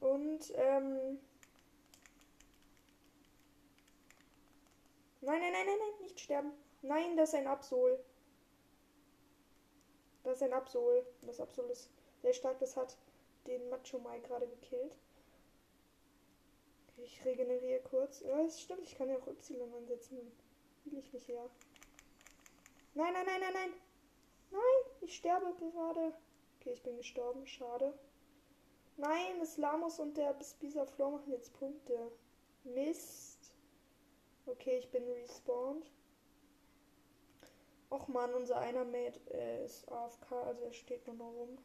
Und, 0.00 0.52
ähm, 0.56 1.18
Nein, 5.22 5.38
nein, 5.40 5.52
nein, 5.52 5.66
nein, 5.66 5.78
nein, 5.78 6.02
nicht 6.02 6.18
sterben. 6.18 6.52
Nein, 6.82 7.16
das 7.16 7.30
ist 7.30 7.34
ein 7.34 7.46
Absol. 7.46 7.98
Das 10.24 10.36
ist 10.36 10.42
ein 10.42 10.54
Absol. 10.54 11.04
Das 11.22 11.40
Absol 11.40 11.70
ist 11.70 11.90
sehr 12.22 12.32
stark. 12.32 12.58
Das 12.58 12.76
hat 12.76 12.96
den 13.46 13.68
Macho 13.68 13.98
Mai 13.98 14.18
gerade 14.20 14.48
gekillt. 14.48 14.96
Ich 16.96 17.22
regeneriere 17.24 17.80
kurz. 17.80 18.20
Ja, 18.20 18.40
es 18.44 18.60
stimmt. 18.60 18.82
Ich 18.82 18.96
kann 18.96 19.10
ja 19.10 19.16
auch 19.18 19.26
Y 19.26 19.60
ansetzen. 19.74 20.16
Will 20.86 20.98
ich 20.98 21.12
nicht, 21.12 21.28
ja. 21.28 21.44
Nein, 22.94 23.12
nein, 23.12 23.26
nein, 23.26 23.40
nein, 23.40 23.52
nein. 23.52 23.72
Nein, 24.50 24.92
ich 25.02 25.16
sterbe 25.16 25.54
gerade. 25.54 26.14
Okay, 26.58 26.72
ich 26.72 26.82
bin 26.82 26.96
gestorben. 26.96 27.46
Schade. 27.46 27.92
Nein, 29.00 29.38
das 29.38 29.56
Lamus 29.56 29.98
und 29.98 30.14
der 30.18 30.34
Bisa 30.60 30.84
Floor 30.84 31.12
machen 31.12 31.32
jetzt 31.32 31.54
Punkte. 31.54 32.12
Mist. 32.64 33.54
Okay, 34.44 34.76
ich 34.76 34.90
bin 34.90 35.08
respawned. 35.08 35.90
Och 37.90 38.08
man, 38.08 38.34
unser 38.34 38.58
einer 38.58 38.84
Mate 38.84 39.18
äh, 39.32 39.64
ist 39.64 39.90
AFK, 39.90 40.32
also 40.32 40.64
er 40.64 40.72
steht 40.74 41.06
nur 41.06 41.16
noch 41.16 41.32
rum. 41.32 41.58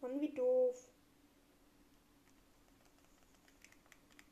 Mann, 0.00 0.20
wie 0.20 0.32
doof. 0.32 0.88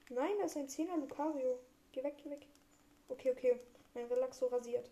Nein, 0.08 0.38
das 0.40 0.52
ist 0.52 0.56
ein 0.56 0.68
10er 0.68 1.00
Lucario. 1.00 1.58
Geh 1.90 2.04
weg, 2.04 2.16
geh 2.22 2.30
weg. 2.30 2.46
Okay, 3.08 3.32
okay. 3.32 3.60
Mein 3.94 4.06
Relaxo 4.06 4.46
rasiert. 4.46 4.88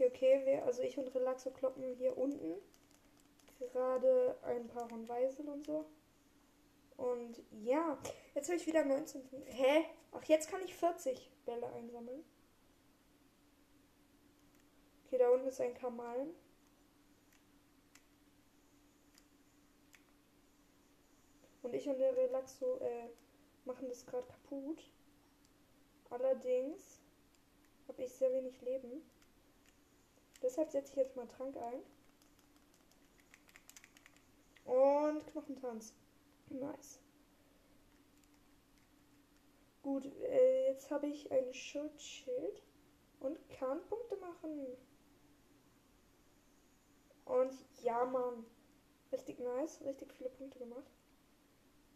Okay, 0.00 0.08
okay. 0.08 0.46
Wir, 0.46 0.64
also 0.64 0.82
ich 0.82 0.96
und 0.96 1.14
Relaxo 1.14 1.50
kloppen 1.50 1.94
hier 1.94 2.16
unten. 2.16 2.54
Gerade 3.58 4.38
ein 4.44 4.66
paar 4.68 4.88
von 4.88 5.06
Weisel 5.06 5.46
und 5.46 5.66
so. 5.66 5.84
Und 6.96 7.42
ja, 7.62 7.98
jetzt 8.34 8.48
habe 8.48 8.56
ich 8.56 8.66
wieder 8.66 8.84
19. 8.84 9.22
Hä? 9.44 9.84
Ach, 10.12 10.24
jetzt 10.24 10.50
kann 10.50 10.62
ich 10.64 10.74
40 10.74 11.30
Bälle 11.44 11.66
einsammeln. 11.74 12.24
Okay, 15.04 15.18
da 15.18 15.28
unten 15.28 15.48
ist 15.48 15.60
ein 15.60 15.74
Kamalen. 15.74 16.30
Und 21.62 21.74
ich 21.74 21.86
und 21.86 21.98
der 21.98 22.16
Relaxo 22.16 22.78
äh, 22.78 23.08
machen 23.66 23.88
das 23.90 24.06
gerade 24.06 24.26
kaputt. 24.26 24.82
Allerdings 26.08 27.00
habe 27.86 28.02
ich 28.02 28.12
sehr 28.14 28.32
wenig 28.32 28.58
Leben. 28.62 29.02
Deshalb 30.42 30.70
setze 30.70 30.92
ich 30.92 30.96
jetzt 30.96 31.16
mal 31.16 31.26
Trank 31.26 31.56
ein. 31.56 31.82
Und 34.64 35.26
Knochentanz. 35.26 35.94
Nice. 36.48 37.00
Gut, 39.82 40.04
äh, 40.04 40.68
jetzt 40.68 40.90
habe 40.90 41.06
ich 41.06 41.30
ein 41.32 41.52
Schutzschild 41.54 42.62
und 43.20 43.38
kann 43.50 43.82
Punkte 43.88 44.16
machen. 44.16 44.66
Und 47.24 47.54
ja, 47.82 48.04
Mann. 48.04 48.44
Richtig 49.12 49.38
nice. 49.38 49.80
Richtig 49.82 50.12
viele 50.12 50.30
Punkte 50.30 50.58
gemacht. 50.58 50.90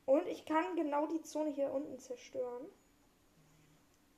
Und 0.07 0.27
ich 0.27 0.45
kann 0.45 0.77
genau 0.77 1.07
die 1.07 1.23
Zone 1.23 1.51
hier 1.51 1.73
unten 1.73 1.99
zerstören. 1.99 2.67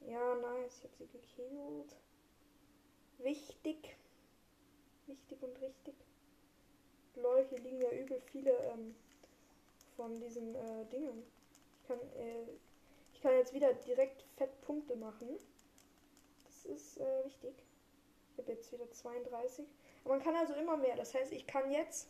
Ja, 0.01 0.35
nice. 0.37 0.79
Ich 0.79 0.85
habe 0.85 0.97
sie 0.97 1.07
gekillt. 1.07 1.97
Wichtig. 3.19 3.96
Wichtig 5.07 5.43
und 5.43 5.61
richtig. 5.61 5.95
Lol, 7.15 7.47
hier 7.49 7.59
liegen 7.59 7.81
ja 7.81 7.91
übel 7.91 8.21
viele 8.21 8.51
ähm, 8.51 8.95
von 9.97 10.19
diesen 10.21 10.55
äh, 10.55 10.85
Dingen. 10.87 11.23
Ich 11.83 11.89
kann, 11.89 11.99
äh, 12.17 12.43
ich 13.13 13.21
kann 13.21 13.33
jetzt 13.33 13.55
wieder 13.55 13.73
direkt 13.73 14.23
fett 14.37 14.61
Punkte 14.63 14.97
machen. 14.97 15.39
Das 16.45 16.65
ist 16.67 16.99
äh, 16.99 17.25
wichtig. 17.25 17.55
Ich 18.33 18.39
habe 18.39 18.53
jetzt 18.53 18.73
wieder 18.73 18.91
32. 18.91 19.67
Aber 20.05 20.15
man 20.15 20.23
kann 20.23 20.35
also 20.35 20.55
immer 20.55 20.77
mehr. 20.77 20.97
Das 20.97 21.15
heißt, 21.15 21.33
ich 21.33 21.47
kann 21.47 21.71
jetzt. 21.71 22.09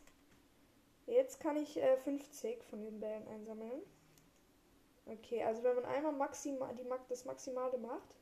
Jetzt 1.06 1.38
kann 1.38 1.56
ich 1.56 1.76
äh, 1.76 1.96
50 1.98 2.64
von 2.64 2.82
den 2.82 2.98
Bällen 2.98 3.28
einsammeln. 3.28 3.80
Okay, 5.06 5.44
also 5.44 5.62
wenn 5.62 5.76
man 5.76 5.84
einmal 5.84 6.12
maximal 6.12 6.74
die, 6.74 6.84
das 7.08 7.24
Maximale 7.24 7.78
macht. 7.78 8.14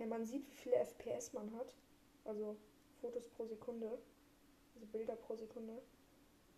Hey, 0.00 0.06
man 0.06 0.24
sieht, 0.24 0.48
wie 0.48 0.56
viele 0.56 0.76
FPS 0.76 1.34
man 1.34 1.54
hat. 1.56 1.74
Also 2.24 2.56
Fotos 3.02 3.28
pro 3.28 3.44
Sekunde. 3.44 3.98
Also 4.74 4.86
Bilder 4.86 5.14
pro 5.14 5.36
Sekunde. 5.36 5.82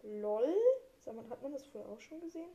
LOL? 0.05 0.55
Sag 1.01 1.17
mal, 1.17 1.29
hat 1.29 1.43
man 1.43 1.51
das 1.51 1.67
vorher 1.67 1.91
auch 1.91 2.01
schon 2.01 2.21
gesehen? 2.21 2.51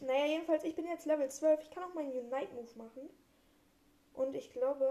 Naja, 0.00 0.26
jedenfalls, 0.26 0.64
ich 0.64 0.74
bin 0.74 0.88
jetzt 0.88 1.06
Level 1.06 1.30
12. 1.30 1.62
Ich 1.62 1.70
kann 1.70 1.84
auch 1.84 1.94
meinen 1.94 2.10
Unite 2.10 2.52
Move 2.54 2.76
machen. 2.76 3.08
Und 4.14 4.34
ich 4.34 4.50
glaube. 4.50 4.90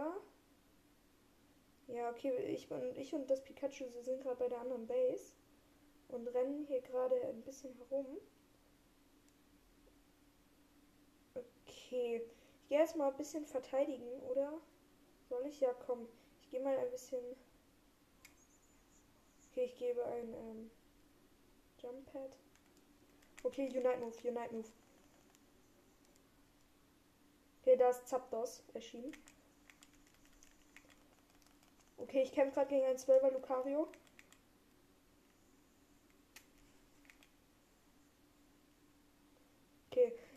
Ja, 1.89 2.09
okay, 2.09 2.31
ich 2.53 2.71
und, 2.71 2.97
ich 2.97 3.13
und 3.13 3.29
das 3.29 3.43
Pikachu 3.43 3.83
sind 4.03 4.21
gerade 4.21 4.37
bei 4.37 4.47
der 4.47 4.61
anderen 4.61 4.87
Base. 4.87 5.33
Und 6.07 6.29
rennen 6.29 6.63
hier 6.63 6.79
gerade 6.79 7.21
ein 7.27 7.41
bisschen 7.41 7.73
herum. 7.73 8.19
Okay. 11.35 12.25
Gehe 12.67 12.79
erstmal 12.79 13.11
ein 13.11 13.17
bisschen 13.17 13.45
verteidigen, 13.45 14.19
oder? 14.29 14.53
Soll 15.29 15.45
ich? 15.45 15.59
Ja, 15.59 15.73
komm. 15.73 16.07
Ich 16.41 16.49
gehe 16.49 16.61
mal 16.61 16.77
ein 16.77 16.91
bisschen. 16.91 17.23
Okay, 19.51 19.65
ich 19.65 19.77
gebe 19.77 20.03
ein 20.05 20.33
ähm, 20.33 20.71
Jump 21.81 22.11
Pad. 22.11 22.35
Okay, 23.43 23.67
Unite 23.67 23.97
Move, 23.97 24.15
Unite 24.23 24.53
Move. 24.53 24.67
Okay, 27.61 27.75
da 27.75 27.89
ist 27.89 28.07
Zapdos 28.07 28.63
erschienen. 28.73 29.11
Okay, 31.97 32.21
ich 32.21 32.31
kämpfe 32.31 32.55
gerade 32.55 32.69
gegen 32.69 32.85
einen 32.85 32.97
12er 32.97 33.31
Lucario. 33.31 33.87
Okay, 39.89 40.13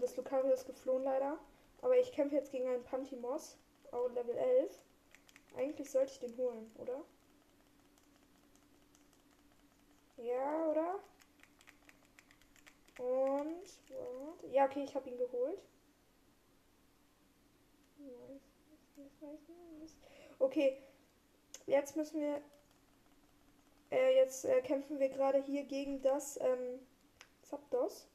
das 0.00 0.16
Lucario 0.16 0.52
ist 0.52 0.66
geflohen 0.66 1.04
leider. 1.04 1.38
Aber 1.82 1.96
ich 1.98 2.12
kämpfe 2.12 2.36
jetzt 2.36 2.52
gegen 2.52 2.68
einen 2.68 2.84
Pantimos. 2.84 3.56
Auch 3.92 4.08
Level 4.10 4.36
11. 4.36 4.82
Eigentlich 5.56 5.90
sollte 5.90 6.12
ich 6.12 6.20
den 6.20 6.36
holen, 6.36 6.70
oder? 6.78 7.04
Ja, 10.16 10.70
oder? 10.70 11.00
Und. 12.98 13.64
What? 13.88 14.52
Ja, 14.52 14.66
okay, 14.66 14.84
ich 14.84 14.94
habe 14.94 15.08
ihn 15.08 15.18
geholt. 15.18 15.60
Okay, 20.38 20.78
jetzt 21.66 21.96
müssen 21.96 22.20
wir. 22.20 22.42
Äh, 23.90 24.16
jetzt 24.16 24.44
äh, 24.44 24.60
kämpfen 24.62 25.00
wir 25.00 25.08
gerade 25.08 25.42
hier 25.42 25.64
gegen 25.64 26.00
das 26.02 26.38
ähm, 26.40 26.86
Zapdos. 27.42 28.09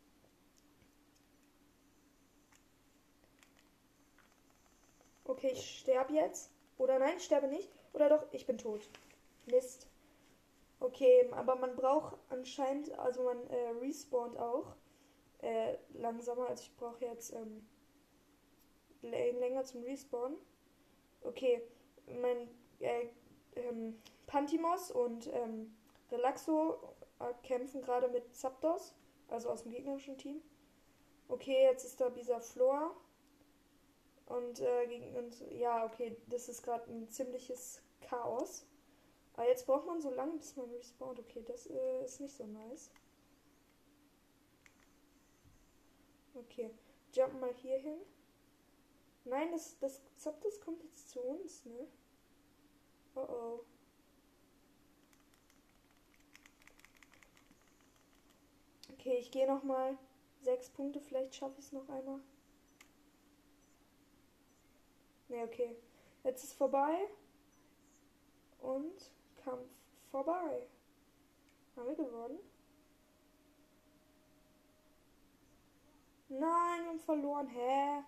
Okay, 5.25 5.51
ich 5.53 5.79
sterbe 5.79 6.13
jetzt. 6.13 6.51
Oder 6.77 6.99
nein, 6.99 7.17
ich 7.17 7.25
sterbe 7.25 7.47
nicht. 7.47 7.69
Oder 7.93 8.09
doch, 8.09 8.25
ich 8.31 8.45
bin 8.45 8.57
tot. 8.57 8.81
Mist. 9.47 9.87
Okay, 10.79 11.29
aber 11.31 11.55
man 11.55 11.75
braucht 11.75 12.17
anscheinend, 12.29 12.91
also 12.99 13.23
man 13.23 13.47
äh, 13.47 13.69
respawnt 13.81 14.37
auch 14.37 14.75
äh, 15.41 15.77
langsamer. 15.93 16.47
Also 16.47 16.63
ich 16.63 16.75
brauche 16.75 17.05
jetzt 17.05 17.33
ähm, 17.33 17.65
länger 19.01 19.63
zum 19.63 19.83
Respawn. 19.83 20.35
Okay, 21.21 21.61
mein 22.07 22.49
äh, 22.79 23.07
ähm, 23.55 23.99
Pantimos 24.27 24.91
und 24.91 25.27
ähm, 25.33 25.75
Relaxo 26.11 26.77
äh, 27.19 27.33
kämpfen 27.43 27.81
gerade 27.81 28.09
mit 28.09 28.35
Zapdos, 28.35 28.93
also 29.29 29.49
aus 29.49 29.63
dem 29.63 29.71
gegnerischen 29.71 30.17
Team. 30.17 30.41
Okay, 31.29 31.63
jetzt 31.63 31.85
ist 31.85 31.99
da 31.99 32.09
dieser 32.09 32.41
Floor. 32.41 32.95
Und 34.25 34.59
äh, 34.59 34.87
gegen 34.87 35.15
uns, 35.15 35.43
ja, 35.51 35.85
okay, 35.85 36.17
das 36.27 36.49
ist 36.49 36.63
gerade 36.63 36.89
ein 36.91 37.09
ziemliches 37.09 37.81
Chaos. 38.01 38.65
Aber 39.33 39.47
jetzt 39.47 39.65
braucht 39.65 39.85
man 39.85 40.01
so 40.01 40.09
lange, 40.09 40.37
bis 40.37 40.55
man 40.55 40.69
respawnt. 40.71 41.19
Okay, 41.19 41.43
das 41.45 41.67
äh, 41.67 42.05
ist 42.05 42.21
nicht 42.21 42.35
so 42.35 42.45
nice. 42.45 42.89
Okay, 46.33 46.69
jump 47.13 47.39
mal 47.39 47.53
hier 47.53 47.77
hin. 47.77 47.97
Nein, 49.25 49.51
das, 49.51 49.77
das 49.79 50.01
das 50.21 50.61
kommt 50.61 50.83
jetzt 50.83 51.09
zu 51.09 51.19
uns, 51.19 51.65
ne? 51.65 51.87
Oh 53.15 53.21
oh. 53.21 53.59
Okay, 58.93 59.17
ich 59.17 59.31
gehe 59.31 59.47
noch 59.47 59.63
mal 59.63 59.97
sechs 60.41 60.69
Punkte. 60.69 60.99
Vielleicht 60.99 61.35
schaffe 61.35 61.59
ich 61.59 61.65
es 61.65 61.71
noch 61.71 61.87
einmal. 61.89 62.19
Ne, 65.27 65.43
okay. 65.43 65.75
Jetzt 66.23 66.43
ist 66.43 66.53
vorbei. 66.53 67.07
Und 68.59 69.11
Kampf 69.43 69.69
vorbei. 70.11 70.67
Haben 71.75 71.87
wir 71.87 71.95
gewonnen? 71.95 72.39
Nein, 76.29 76.81
wir 76.81 76.89
haben 76.89 76.99
verloren. 76.99 77.47
Hä? 77.47 78.03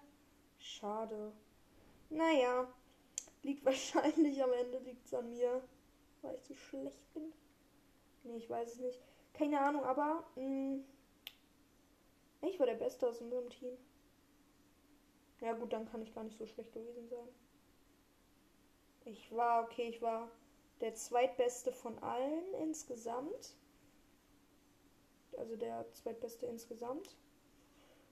Schade. 0.57 1.31
Naja, 2.09 2.67
liegt 3.43 3.65
wahrscheinlich 3.65 4.41
am 4.43 4.53
Ende 4.53 4.79
liegt's 4.79 5.13
an 5.13 5.29
mir, 5.29 5.61
weil 6.21 6.35
ich 6.35 6.43
zu 6.43 6.55
schlecht 6.55 7.13
bin. 7.13 7.33
Nee, 8.23 8.37
ich 8.37 8.49
weiß 8.49 8.73
es 8.73 8.79
nicht. 8.79 8.99
Keine 9.33 9.61
Ahnung, 9.61 9.83
aber 9.83 10.25
mh, 10.35 10.43
mm, 10.43 10.85
ich 12.41 12.59
war 12.59 12.65
der 12.65 12.75
Beste 12.75 13.07
aus 13.07 13.21
unserem 13.21 13.49
Team. 13.49 13.77
Ja 15.41 15.53
gut, 15.53 15.71
dann 15.71 15.89
kann 15.89 16.01
ich 16.01 16.13
gar 16.13 16.23
nicht 16.23 16.37
so 16.37 16.45
schlecht 16.45 16.73
gewesen 16.73 17.07
sein. 17.09 17.27
Ich 19.05 19.31
war, 19.35 19.63
okay, 19.63 19.89
ich 19.89 20.01
war 20.01 20.29
der 20.81 20.95
zweitbeste 20.95 21.71
von 21.71 21.97
allen 21.99 22.53
insgesamt. 22.55 23.55
Also 25.37 25.55
der 25.55 25.85
zweitbeste 25.93 26.45
insgesamt. 26.47 27.15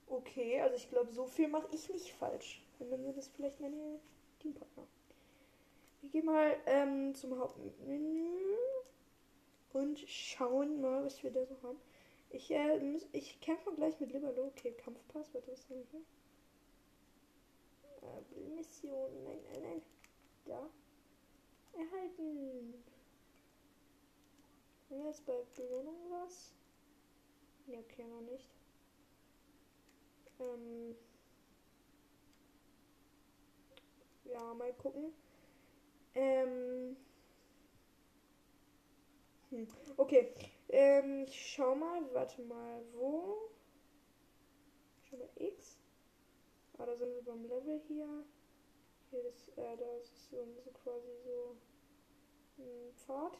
Okay, 0.06 0.60
also 0.60 0.76
ich 0.76 0.88
glaube, 0.88 1.12
so 1.12 1.26
viel 1.26 1.48
mache 1.48 1.68
ich 1.72 1.88
nicht 1.90 2.12
falsch. 2.12 2.62
Und 2.78 2.90
dann 2.90 3.02
sind 3.02 3.16
das 3.16 3.28
vielleicht 3.28 3.60
meine 3.60 3.98
Teampartner. 4.38 4.86
Wir 6.00 6.10
gehen 6.10 6.26
mal 6.26 6.56
ähm, 6.66 7.14
zum 7.14 7.38
Hauptmenü 7.38 8.56
und 9.72 9.98
schauen 9.98 10.80
mal, 10.80 11.04
was 11.04 11.22
wir 11.22 11.32
da 11.32 11.44
so 11.44 11.56
haben. 11.62 11.80
Ich, 12.30 12.50
äh, 12.50 12.98
ich 13.12 13.40
kämpfe 13.40 13.72
gleich 13.74 13.98
mit 13.98 14.12
Liberlo. 14.12 14.46
Okay, 14.46 14.72
Kampfpass, 14.72 15.34
was 15.34 15.48
ist 15.48 15.68
das 15.68 15.76
hier? 15.90 16.00
Mission. 18.54 19.24
Nein, 19.24 19.38
nein, 19.52 19.62
nein. 19.62 19.82
Da. 20.44 20.70
Erhalten. 21.72 22.84
Haben 24.88 25.00
wir 25.00 25.06
jetzt 25.08 25.26
bei 25.26 25.42
Belohnung 25.54 25.96
was? 26.10 26.54
Ne, 27.66 27.78
okay, 27.78 28.06
noch 28.06 28.20
nicht. 28.20 28.50
Ähm 30.38 30.94
ja, 34.24 34.54
mal 34.54 34.72
gucken. 34.74 35.12
Ähm 36.14 36.96
hm. 39.50 39.68
Okay. 39.96 40.32
Ähm, 40.68 41.24
ich 41.28 41.52
schau 41.52 41.74
mal, 41.74 42.02
warte 42.12 42.42
mal, 42.42 42.82
wo? 42.92 43.36
Schau 45.08 45.16
mal, 45.16 45.30
X. 45.36 45.78
Ah, 46.78 46.84
da 46.84 46.94
sind 46.94 47.14
wir 47.14 47.24
beim 47.24 47.44
Level 47.46 47.80
hier. 47.88 48.24
Hier 49.10 49.24
ist, 49.24 49.48
äh, 49.56 49.76
da 49.76 49.96
ist 49.96 50.30
so, 50.30 50.44
so 50.62 50.70
quasi 50.72 51.08
so 51.24 51.56
ein 52.58 52.92
Pfad. 52.94 53.38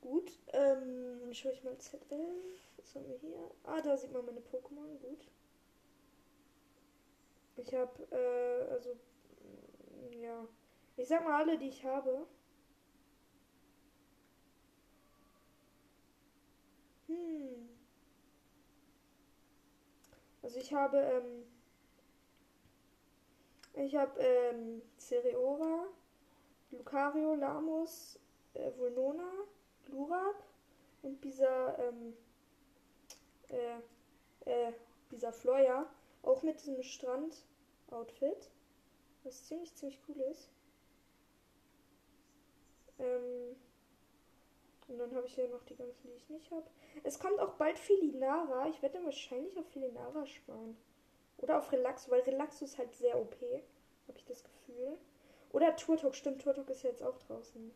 Gut, 0.00 0.38
ähm, 0.52 1.32
schau 1.32 1.50
ich 1.50 1.64
mal 1.64 1.76
ZL. 1.78 2.42
Was 2.76 2.94
haben 2.94 3.08
wir 3.08 3.16
hier? 3.16 3.50
Ah, 3.64 3.80
da 3.80 3.96
sieht 3.96 4.12
man 4.12 4.26
meine 4.26 4.40
Pokémon. 4.40 4.98
Gut. 5.00 5.26
Ich 7.56 7.74
habe, 7.74 8.02
äh, 8.12 8.70
also, 8.72 8.96
ja. 10.10 10.46
Ich 10.96 11.08
sag 11.08 11.24
mal 11.24 11.40
alle, 11.42 11.58
die 11.58 11.68
ich 11.68 11.84
habe. 11.84 12.26
Hm. 17.08 17.68
Also 20.42 20.58
ich 20.58 20.72
habe, 20.72 20.98
ähm, 20.98 21.53
ich 23.74 23.94
habe, 23.96 24.20
ähm, 24.20 24.82
Cereora, 24.98 25.86
Lucario, 26.70 27.34
Lamus, 27.34 28.18
äh, 28.54 28.70
Vulnona, 28.76 29.30
Glurak 29.86 30.36
und 31.02 31.22
dieser, 31.24 31.78
ähm, 31.78 32.16
äh, 33.48 33.78
äh, 34.50 34.72
dieser 35.10 35.32
Floya. 35.32 35.86
Auch 36.22 36.42
mit 36.42 36.60
diesem 36.60 36.82
Strand-Outfit. 36.82 38.50
Was 39.24 39.44
ziemlich, 39.44 39.74
ziemlich 39.74 40.00
cool 40.08 40.20
ist. 40.22 40.50
Ähm, 42.98 43.56
und 44.88 44.98
dann 44.98 45.14
habe 45.14 45.26
ich 45.26 45.34
hier 45.34 45.48
noch 45.48 45.62
die 45.64 45.76
ganzen, 45.76 46.06
die 46.08 46.16
ich 46.16 46.28
nicht 46.28 46.50
habe. 46.50 46.66
Es 47.02 47.18
kommt 47.18 47.40
auch 47.40 47.54
bald 47.54 47.78
Filinara. 47.78 48.68
Ich 48.68 48.82
werde 48.82 48.96
dann 48.96 49.06
wahrscheinlich 49.06 49.58
auf 49.58 49.66
Filinara 49.68 50.26
sparen. 50.26 50.76
Oder 51.38 51.58
auf 51.58 51.70
Relaxo, 51.72 52.10
weil 52.10 52.22
Relaxo 52.22 52.64
ist 52.64 52.78
halt 52.78 52.94
sehr 52.94 53.18
OP. 53.18 53.36
Habe 54.08 54.18
ich 54.18 54.24
das 54.24 54.42
Gefühl. 54.44 54.98
Oder 55.52 55.76
Turtok, 55.76 56.14
stimmt, 56.14 56.42
Turtok 56.42 56.68
ist 56.70 56.82
ja 56.82 56.90
jetzt 56.90 57.02
auch 57.02 57.18
draußen. 57.18 57.72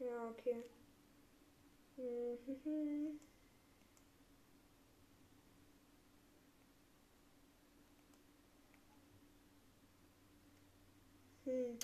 Ja, 0.00 0.28
okay. 0.30 0.62
Mhm. 1.96 3.18
Hm. 11.44 11.78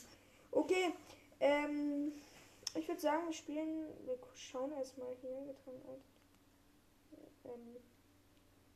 Okay. 0.52 0.92
Ähm, 1.40 2.12
ich 2.74 2.88
würde 2.88 3.00
sagen, 3.00 3.26
wir 3.26 3.32
spielen. 3.32 4.06
Wir 4.06 4.18
schauen 4.34 4.72
erstmal 4.72 5.14
hier. 5.16 5.44
Getragen 5.46 6.02
ähm, 7.44 7.76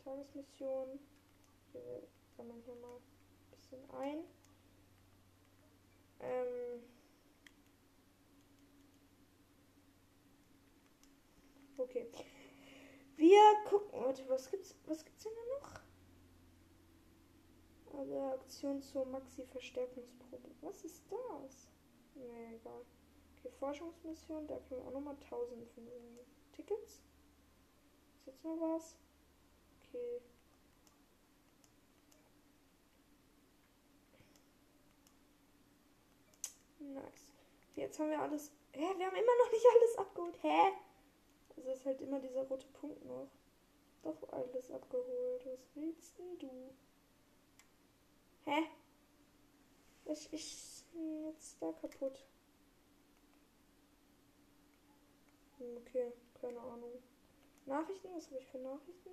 Tagesmission. 0.05 0.99
Wir 1.73 2.03
sammeln 2.37 2.63
hier 2.65 2.77
mal 2.77 2.97
ein 2.97 3.51
bisschen 3.51 3.91
ein. 3.91 4.25
Ähm, 6.21 6.83
okay. 11.77 12.11
Wir 13.17 13.41
gucken. 13.69 14.01
Warte, 14.01 14.29
was 14.29 14.51
gibt's? 14.51 14.77
Was 14.87 15.05
gibt's 15.05 15.25
denn 15.25 15.33
noch? 15.61 15.81
Also 17.99 18.21
Aktion 18.33 18.81
zur 18.81 19.07
Maxi-Verstärkungsprobe. 19.07 20.51
Was 20.61 20.85
ist 20.85 21.03
das? 21.11 21.69
Nee, 22.15 22.55
egal. 22.55 22.85
Okay, 23.39 23.51
Forschungsmission, 23.59 24.47
da 24.49 24.59
können 24.69 24.81
wir 24.83 24.89
auch 24.89 24.93
nochmal 24.93 25.15
1000 25.15 25.69
von 25.71 25.85
den 25.85 26.19
Tickets. 26.53 27.03
Ist 28.17 28.27
jetzt 28.27 28.45
noch 28.45 28.59
was? 28.61 28.97
Okay. 29.81 30.21
Nice. 36.81 37.33
Jetzt 37.77 37.99
haben 37.99 38.11
wir 38.11 38.21
alles. 38.21 38.51
Hä? 38.73 38.81
Wir 38.97 39.07
haben 39.07 39.17
immer 39.17 39.39
noch 39.45 39.53
nicht 39.53 39.67
alles 39.73 39.99
abgeholt. 39.99 40.39
Hä? 40.43 40.73
Also 41.57 41.71
ist 41.71 41.87
halt 41.87 42.01
immer 42.01 42.21
dieser 42.21 42.43
rote 42.43 42.67
Punkt 42.69 43.05
noch. 43.05 43.29
Doch 44.03 44.33
alles 44.33 44.71
abgeholt. 44.71 45.47
Was 45.47 45.61
willst 45.75 46.19
denn 46.19 46.39
du? 46.39 46.75
Hä? 48.45 48.65
Was 50.05 50.27
ist 50.27 50.87
jetzt 50.95 51.61
da 51.61 51.73
kaputt? 51.73 52.19
Hm, 52.19 52.29
okay, 55.61 56.13
keine 56.41 56.61
Ahnung. 56.61 56.93
Nachrichten? 57.67 58.09
Was 58.15 58.27
habe 58.27 58.39
ich 58.39 58.47
für 58.47 58.59
Nachrichten? 58.59 59.11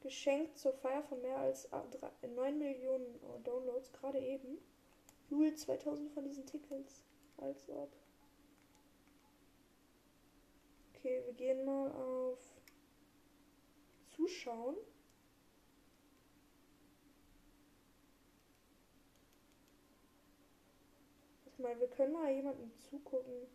Geschenkt 0.00 0.58
zur 0.58 0.72
Feier 0.72 1.02
von 1.02 1.20
mehr 1.22 1.38
als 1.38 1.68
9 1.70 2.58
Millionen 2.58 3.20
Downloads, 3.44 3.92
gerade 3.92 4.18
eben. 4.18 4.58
Jule 5.30 5.54
2000 5.54 6.12
von 6.12 6.24
diesen 6.24 6.46
Tickets. 6.46 7.04
Als 7.38 7.68
ob. 7.68 7.92
Okay, 10.94 11.22
wir 11.24 11.34
gehen 11.34 11.64
mal 11.64 11.90
auf 11.92 12.38
Zuschauen. 14.14 14.76
mal, 21.58 21.78
wir 21.80 21.88
können 21.88 22.12
mal 22.12 22.30
jemanden 22.30 22.72
zugucken. 22.78 23.46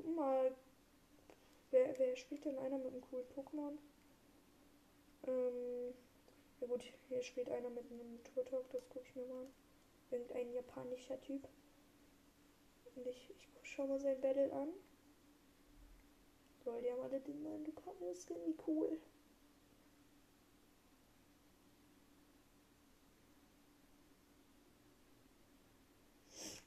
Gucken 0.00 0.14
mal, 0.14 0.56
wer, 1.72 1.98
wer 1.98 2.16
spielt 2.16 2.46
denn 2.46 2.56
einer 2.56 2.78
mit 2.78 2.86
einem 2.86 3.02
coolen 3.02 3.26
Pokémon? 3.36 3.76
Ähm, 5.26 5.92
ja 6.58 6.66
gut, 6.66 6.82
hier 7.08 7.20
spielt 7.20 7.50
einer 7.50 7.68
mit 7.68 7.84
einem 7.90 8.24
Turtok, 8.24 8.70
das 8.70 8.88
gucke 8.88 9.04
ich 9.04 9.14
mir 9.14 9.26
mal 9.26 9.42
an. 9.42 9.52
Irgendein 10.10 10.54
japanischer 10.54 11.20
Typ. 11.20 11.46
Und 12.96 13.06
ich, 13.06 13.34
ich 13.36 13.48
schau 13.62 13.86
mal 13.86 14.00
sein 14.00 14.18
Battle 14.22 14.50
an. 14.54 14.70
Lol, 16.64 16.80
die 16.80 16.90
haben 16.90 17.02
alle 17.02 17.20
den 17.20 17.42
neuen 17.42 17.66
Lucario-Skin, 17.66 18.38
wie 18.46 18.56
cool. 18.66 18.98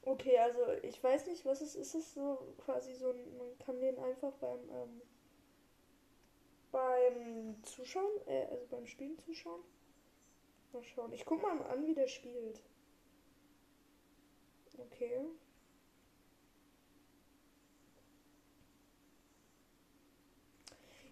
Okay, 0.06 0.38
also 0.38 0.60
ich 0.82 1.02
weiß 1.02 1.26
nicht, 1.28 1.44
was 1.46 1.60
es 1.60 1.74
ist. 1.74 1.94
Ist 1.94 2.06
es 2.06 2.14
so 2.14 2.38
quasi 2.64 2.94
so 2.94 3.12
man 3.12 3.58
kann 3.58 3.80
den 3.80 3.98
einfach 3.98 4.32
beim 4.34 4.60
ähm, 4.70 5.02
beim 6.72 7.62
Zuschauen, 7.62 8.20
äh, 8.26 8.46
also 8.50 8.66
beim 8.66 8.86
Spielen 8.86 9.18
zuschauen. 9.18 9.62
Mal 10.72 10.84
schauen. 10.84 11.12
Ich 11.12 11.24
guck 11.24 11.40
mal 11.42 11.62
an, 11.66 11.86
wie 11.86 11.94
der 11.94 12.08
spielt. 12.08 12.60
Okay. 14.78 15.20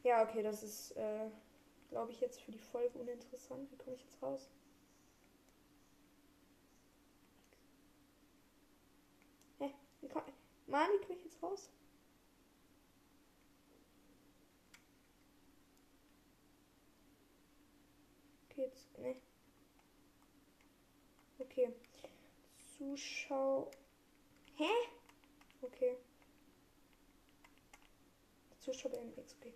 Ja, 0.02 0.22
okay, 0.24 0.42
das 0.42 0.62
ist, 0.62 0.92
äh, 0.96 1.28
glaube 1.90 2.10
ich, 2.12 2.20
jetzt 2.20 2.40
für 2.42 2.50
die 2.52 2.58
Folge 2.58 2.98
uninteressant. 2.98 3.70
Wie 3.70 3.76
komme 3.76 3.94
ich 3.94 4.02
jetzt 4.02 4.20
raus? 4.22 4.50
Wie 10.02 10.08
wie 10.92 11.04
komme 11.04 11.18
ich 11.18 11.24
jetzt 11.24 11.42
raus? 11.42 11.70
Okay, 18.50 18.62
jetzt, 18.62 18.98
ne. 18.98 19.16
Okay. 21.38 21.72
Zuschau. 22.78 23.70
Hä? 24.56 24.70
Okay. 25.62 25.96
Zuschauer 28.60 28.92
MX, 28.92 29.36
okay. 29.40 29.52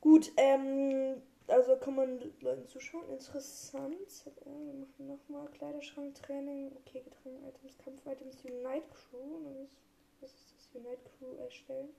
Gut, 0.00 0.32
ähm, 0.36 1.22
also 1.46 1.76
kann 1.76 1.94
man 1.94 2.20
Leuten 2.40 2.66
zuschauen. 2.66 3.08
Interessant. 3.10 4.24
wir 4.44 4.74
machen 4.74 5.06
nochmal 5.06 5.48
Kleiderschrank-Training. 5.48 6.72
Okay, 6.78 7.00
Getränke-Items, 7.02 7.78
Kampf-Items, 7.78 8.36
Unite 8.44 8.88
Crew. 8.90 9.68
Was 10.22 10.32
ist 10.32 10.54
das? 10.54 10.70
Unite 10.74 11.02
Crew 11.18 11.34
erstellen. 11.36 11.94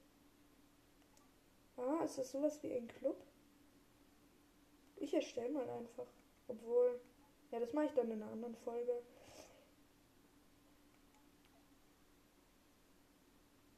Ah, 1.77 2.03
ist 2.03 2.17
das 2.17 2.31
sowas 2.31 2.61
wie 2.63 2.73
ein 2.73 2.87
Club? 2.87 3.17
Ich 4.95 5.13
erstelle 5.13 5.49
mal 5.49 5.69
einfach. 5.69 6.07
Obwohl. 6.47 6.99
Ja, 7.51 7.59
das 7.59 7.73
mache 7.73 7.85
ich 7.85 7.93
dann 7.93 8.09
in 8.09 8.23
einer 8.23 8.31
anderen 8.31 8.55
Folge. 8.55 8.93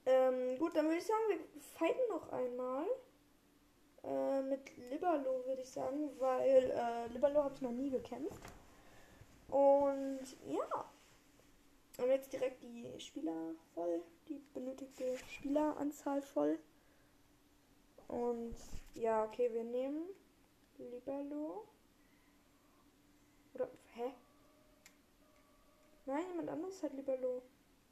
Ähm, 0.06 0.58
gut, 0.60 0.76
dann 0.76 0.86
würde 0.86 1.00
ich 1.00 1.06
sagen, 1.06 1.24
wir 1.28 1.62
fighten 1.62 2.08
noch 2.10 2.32
einmal. 2.32 2.86
Äh, 4.04 4.44
mit 4.44 4.78
Liberlo 4.78 5.44
würde 5.46 5.64
ich 5.64 5.72
sagen, 5.72 6.12
weil 6.20 6.72
äh, 6.72 7.08
Liberlo 7.08 7.44
habe 7.44 7.56
ich 7.56 7.62
noch 7.62 7.72
nie 7.72 7.90
gekämpft. 7.90 8.44
Und 9.50 10.38
ja. 10.48 10.92
Und 11.98 12.10
jetzt 12.10 12.34
direkt 12.34 12.62
die 12.62 13.00
Spieler 13.00 13.56
voll, 13.74 14.02
die 14.28 14.42
benötigte 14.54 15.18
Spieleranzahl 15.30 16.22
voll. 16.22 16.60
Und 18.08 18.56
ja, 18.94 19.24
okay, 19.24 19.52
wir 19.54 19.64
nehmen 19.64 20.10
Liberlo. 20.78 21.68
Oder, 23.54 23.70
hä? 23.94 24.14
Nein, 26.06 26.28
jemand 26.28 26.50
anderes 26.50 26.84
hat 26.84 26.94
Liberlo. 26.94 27.42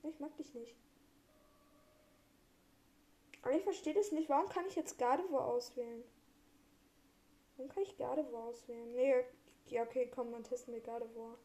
Ich 0.04 0.20
mag 0.20 0.36
dich 0.36 0.54
nicht. 0.54 0.76
Aber 3.42 3.54
ich 3.54 3.64
verstehe 3.64 3.94
das 3.94 4.12
nicht. 4.12 4.30
Warum 4.30 4.50
kann 4.50 4.66
ich 4.68 4.76
jetzt 4.76 4.98
Gardevoir 4.98 5.46
auswählen? 5.46 6.04
Warum 7.56 7.70
kann 7.72 7.84
ich 7.84 7.98
Gardevoir 7.98 8.46
auswählen? 8.46 8.92
Nee, 8.92 9.26
ja, 9.68 9.84
okay, 9.84 10.10
komm, 10.14 10.32
dann 10.32 10.44
testen 10.44 10.74
wir 10.74 10.82
Gardevoir. 10.82 11.38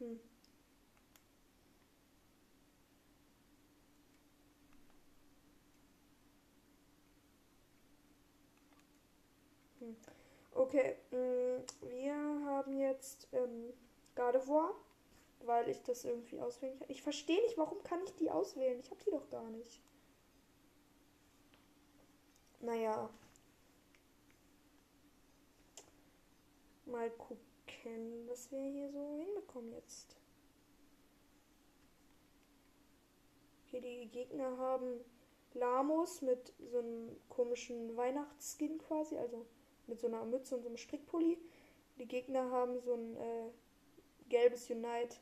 Hm. 0.00 0.20
Hm. 9.80 9.96
Okay, 10.54 10.96
mm, 11.12 11.88
wir 11.88 12.14
haben 12.46 12.78
jetzt 12.78 13.28
ähm, 13.32 13.72
Gardevoir 14.14 14.74
weil 15.40 15.68
ich 15.68 15.82
das 15.82 16.04
irgendwie 16.04 16.40
auswählen 16.40 16.78
kann. 16.78 16.90
Ich 16.90 17.02
verstehe 17.02 17.40
nicht, 17.42 17.56
warum 17.58 17.82
kann 17.82 18.00
ich 18.04 18.14
die 18.16 18.30
auswählen? 18.30 18.78
Ich 18.80 18.90
habe 18.90 19.02
die 19.04 19.10
doch 19.10 19.28
gar 19.30 19.48
nicht. 19.50 19.80
Naja. 22.60 23.10
Mal 26.86 27.10
gucken, 27.10 27.38
was 28.26 28.50
wir 28.50 28.60
hier 28.60 28.90
so 28.90 29.16
hinbekommen 29.18 29.72
jetzt. 29.72 30.16
Hier 33.66 33.80
die 33.80 34.08
Gegner 34.08 34.56
haben 34.58 35.00
Lamos 35.54 36.22
mit 36.22 36.52
so 36.70 36.78
einem 36.78 37.16
komischen 37.28 37.96
Weihnachtsskin 37.96 38.78
quasi, 38.78 39.16
also 39.16 39.46
mit 39.86 40.00
so 40.00 40.06
einer 40.06 40.24
Mütze 40.24 40.56
und 40.56 40.62
so 40.62 40.68
einem 40.68 40.76
Strickpulli. 40.76 41.38
Die 41.98 42.06
Gegner 42.06 42.50
haben 42.50 42.80
so 42.80 42.94
ein 42.94 43.16
äh, 43.16 43.50
gelbes 44.28 44.70
Unite 44.70 45.16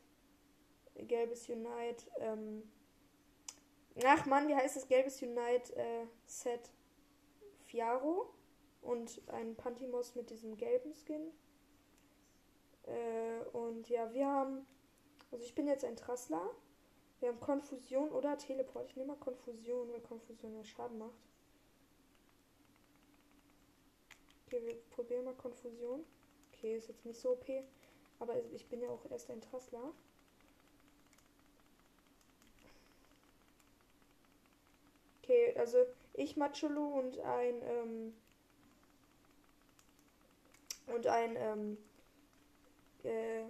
gelbes 1.07 1.49
Unite. 1.49 2.05
Ähm, 2.19 2.63
ach 4.03 4.25
Mann, 4.25 4.47
wie 4.47 4.55
heißt 4.55 4.75
das 4.75 4.87
gelbes 4.87 5.21
Unite 5.21 5.75
äh, 5.75 6.05
Set? 6.25 6.71
Fiaro 7.65 8.33
und 8.81 9.21
ein 9.27 9.55
Pantimos 9.55 10.15
mit 10.15 10.29
diesem 10.31 10.57
gelben 10.57 10.93
Skin. 10.95 11.31
Äh, 12.89 13.41
und 13.53 13.87
ja, 13.89 14.13
wir 14.13 14.27
haben. 14.27 14.65
Also 15.31 15.45
ich 15.45 15.53
bin 15.55 15.67
jetzt 15.67 15.85
ein 15.85 15.95
Trassler. 15.95 16.49
Wir 17.19 17.29
haben 17.29 17.39
Konfusion 17.39 18.09
oder 18.09 18.37
Teleport. 18.37 18.89
Ich 18.89 18.95
nehme 18.95 19.09
mal 19.09 19.19
Konfusion, 19.19 19.91
weil 19.91 20.01
Konfusion 20.01 20.55
ja 20.55 20.63
Schaden 20.63 20.97
macht. 20.97 21.29
Okay, 24.47 24.61
wir 24.65 24.75
probieren 24.89 25.25
mal 25.25 25.35
Konfusion. 25.35 26.05
Okay, 26.51 26.77
ist 26.77 26.87
jetzt 26.87 27.05
nicht 27.05 27.19
so 27.19 27.31
OP. 27.31 27.45
Aber 28.19 28.41
ich 28.51 28.67
bin 28.67 28.81
ja 28.81 28.89
auch 28.89 29.05
erst 29.11 29.29
ein 29.29 29.41
Trassler. 29.41 29.93
Okay, 35.21 35.53
also 35.57 35.77
ich 36.13 36.37
Macholo 36.37 36.85
und 36.85 37.19
ein 37.19 37.61
ähm, 37.61 38.13
und 40.87 41.05
ein 41.05 41.35
ähm, 41.35 41.77
äh, 43.05 43.45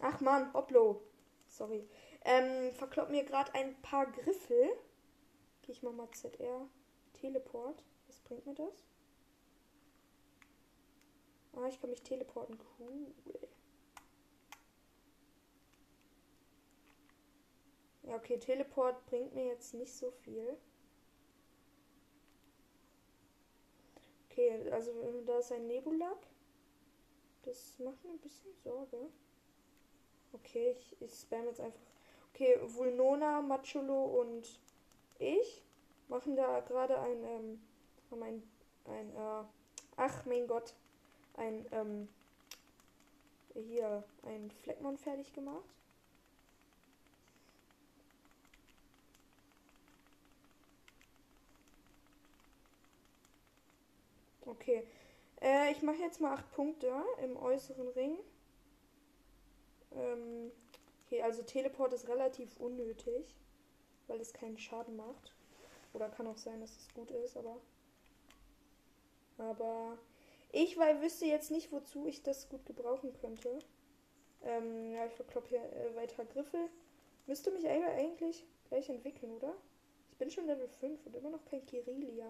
ach 0.00 0.20
man, 0.20 0.54
Oplo. 0.54 1.02
Sorry. 1.48 1.88
Ähm, 2.24 2.72
verklopp 2.74 3.10
mir 3.10 3.24
gerade 3.24 3.54
ein 3.54 3.80
paar 3.82 4.10
Griffel. 4.10 4.68
Gehe 5.62 5.72
ich 5.72 5.82
mal 5.82 5.92
mal 5.92 6.10
ZR. 6.10 6.68
Teleport. 7.14 7.84
Was 8.06 8.20
bringt 8.20 8.46
mir 8.46 8.54
das? 8.54 8.84
Ah, 11.54 11.66
ich 11.68 11.80
kann 11.80 11.90
mich 11.90 12.02
teleporten. 12.02 12.58
Cool. 12.78 13.14
Ja, 18.02 18.16
okay, 18.16 18.38
Teleport 18.38 19.04
bringt 19.06 19.34
mir 19.34 19.46
jetzt 19.46 19.74
nicht 19.74 19.92
so 19.92 20.10
viel. 20.10 20.56
Okay, 24.30 24.70
also 24.70 24.92
da 25.24 25.38
ist 25.38 25.50
ein 25.50 25.66
Nebulak. 25.66 26.18
Das 27.46 27.78
macht 27.78 28.04
mir 28.04 28.10
ein 28.10 28.18
bisschen 28.18 28.52
Sorge. 28.64 29.08
Okay, 30.32 30.72
ich, 30.72 31.00
ich 31.00 31.14
spam 31.14 31.44
jetzt 31.46 31.60
einfach. 31.60 31.80
Okay, 32.34 32.58
Vulnona, 32.60 33.40
Macholo 33.40 34.20
und 34.20 34.60
ich 35.20 35.64
machen 36.08 36.34
da 36.34 36.60
gerade 36.60 36.98
ein, 36.98 37.22
ähm, 37.22 37.62
haben 38.10 38.22
ein, 38.24 38.42
ein, 38.86 39.10
äh, 39.14 39.44
ach 39.96 40.26
mein 40.26 40.48
Gott, 40.48 40.74
ein, 41.34 41.64
ähm, 41.70 42.08
hier, 43.54 44.02
ein 44.22 44.50
Fleckmon 44.50 44.98
fertig 44.98 45.32
gemacht. 45.32 45.64
Okay. 54.44 54.84
Äh, 55.40 55.72
ich 55.72 55.82
mache 55.82 55.98
jetzt 55.98 56.20
mal 56.20 56.34
8 56.34 56.50
Punkte 56.52 56.92
im 57.22 57.36
äußeren 57.36 57.88
Ring. 57.88 58.18
Ähm, 59.94 60.50
okay, 61.04 61.22
also 61.22 61.42
Teleport 61.42 61.92
ist 61.92 62.08
relativ 62.08 62.56
unnötig, 62.58 63.34
weil 64.06 64.20
es 64.20 64.32
keinen 64.32 64.58
Schaden 64.58 64.96
macht. 64.96 65.32
Oder 65.92 66.08
kann 66.08 66.26
auch 66.26 66.36
sein, 66.36 66.60
dass 66.60 66.76
es 66.76 66.92
gut 66.94 67.10
ist, 67.10 67.36
aber. 67.36 67.56
Aber 69.38 69.98
ich 70.52 70.78
weil 70.78 71.02
wüsste 71.02 71.26
jetzt 71.26 71.50
nicht, 71.50 71.72
wozu 71.72 72.06
ich 72.06 72.22
das 72.22 72.48
gut 72.48 72.64
gebrauchen 72.64 73.12
könnte. 73.20 73.58
Ähm, 74.42 74.92
ja, 74.92 75.06
ich 75.06 75.12
verkloppe 75.12 75.48
hier 75.48 75.62
äh, 75.62 75.94
weiter 75.96 76.24
Griffel. 76.24 76.68
Müsste 77.26 77.50
mich 77.50 77.66
eigentlich 77.66 78.44
gleich 78.68 78.88
entwickeln, 78.88 79.32
oder? 79.32 79.54
Ich 80.12 80.18
bin 80.18 80.30
schon 80.30 80.46
Level 80.46 80.68
5 80.68 81.04
und 81.06 81.16
immer 81.16 81.30
noch 81.30 81.44
kein 81.44 81.64
Kirilia. 81.66 82.26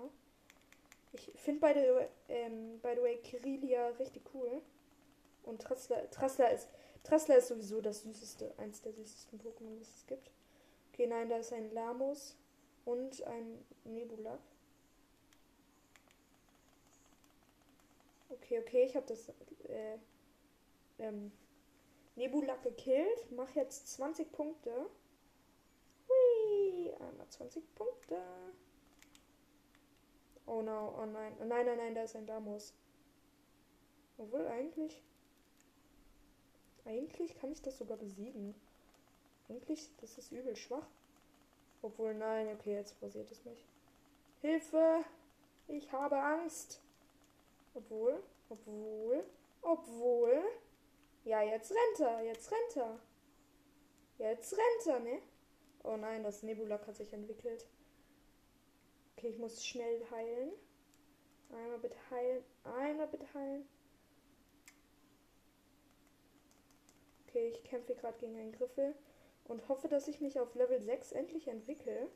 Ich 1.13 1.33
finde 1.37 1.61
the, 1.75 2.33
ähm, 2.33 2.79
by 2.81 2.95
the 2.95 3.03
way 3.03 3.17
Kirilia 3.19 3.89
richtig 3.99 4.23
cool. 4.35 4.61
Und 5.45 5.63
Trassler, 5.63 6.51
ist 6.51 6.69
Trassler 7.05 7.37
ist 7.39 7.49
sowieso 7.49 7.81
das 7.81 8.03
süßeste, 8.03 8.53
eins 8.59 8.83
der 8.83 8.93
süßesten 8.93 9.41
Pokémon, 9.41 9.81
was 9.81 9.89
es 9.89 10.07
gibt. 10.07 10.31
Okay, 10.93 11.07
nein, 11.07 11.29
da 11.29 11.37
ist 11.37 11.53
ein 11.53 11.73
Lamos 11.73 12.37
und 12.85 13.23
ein 13.25 13.65
Nebulak. 13.85 14.41
Okay, 18.29 18.59
okay, 18.59 18.85
ich 18.85 18.97
habe 18.97 19.07
das 19.07 19.29
äh, 19.69 19.99
ähm, 20.99 21.31
Nebulak 22.17 22.63
gekillt. 22.65 23.31
Mach 23.31 23.55
jetzt 23.55 23.87
20 23.95 24.33
Punkte. 24.33 24.91
Hui, 26.09 26.93
einmal 26.99 27.29
20 27.29 27.75
Punkte. 27.77 28.21
Oh 30.47 30.63
no, 30.63 30.95
oh 30.99 31.07
nein. 31.07 31.33
Oh 31.41 31.45
nein, 31.45 31.67
nein, 31.67 31.79
nein, 31.79 31.95
da 31.95 32.03
ist 32.03 32.17
ein 32.17 32.27
Damos. 32.27 32.73
Obwohl 34.19 34.47
eigentlich. 34.47 35.03
Eigentlich 36.85 37.37
kann 37.37 37.51
ich 37.51 37.61
das 37.63 37.79
sogar 37.79 37.97
besiegen. 37.97 38.55
Eigentlich, 39.49 39.91
das 40.01 40.19
ist 40.19 40.33
übel 40.33 40.57
schwach. 40.57 40.87
Obwohl, 41.83 42.15
nein, 42.15 42.49
okay, 42.49 42.75
jetzt 42.75 42.99
passiert 43.01 43.31
es 43.31 43.45
mich. 43.45 43.65
Hilfe! 44.41 45.05
Ich 45.69 45.91
habe 45.93 46.17
Angst. 46.17 46.81
Obwohl, 47.75 48.23
obwohl, 48.49 49.25
obwohl. 49.63 50.43
Ja, 51.25 51.43
jetzt 51.43 51.73
rennt 51.73 52.01
er, 52.01 52.23
jetzt 52.23 52.51
rennt 52.53 52.77
er. 52.77 52.99
Jetzt 54.19 54.53
rennt 54.53 54.87
er, 54.87 55.01
ne? 55.01 55.21
Oh 55.83 55.97
nein, 55.97 56.23
das 56.23 56.43
Nebulak 56.43 56.87
hat 56.87 56.97
sich 56.97 57.13
entwickelt. 57.13 57.67
Okay, 59.17 59.29
ich 59.29 59.39
muss 59.39 59.65
schnell 59.65 60.05
heilen. 60.11 60.53
Einmal 61.51 61.79
bitte 61.79 61.97
heilen. 62.11 62.45
Einmal 62.65 63.07
bitte 63.07 63.33
heilen. 63.33 63.67
Okay, 67.27 67.49
ich 67.49 67.65
kämpfe 67.65 67.95
gerade 67.95 68.19
gegen 68.19 68.37
einen 68.37 68.53
Griffel 68.53 68.95
und 69.45 69.69
hoffe, 69.69 69.89
dass 69.89 70.09
ich 70.09 70.21
mich 70.21 70.39
auf 70.39 70.55
Level 70.55 70.81
6 70.81 71.13
endlich 71.13 71.49
entwickle. 71.49 72.09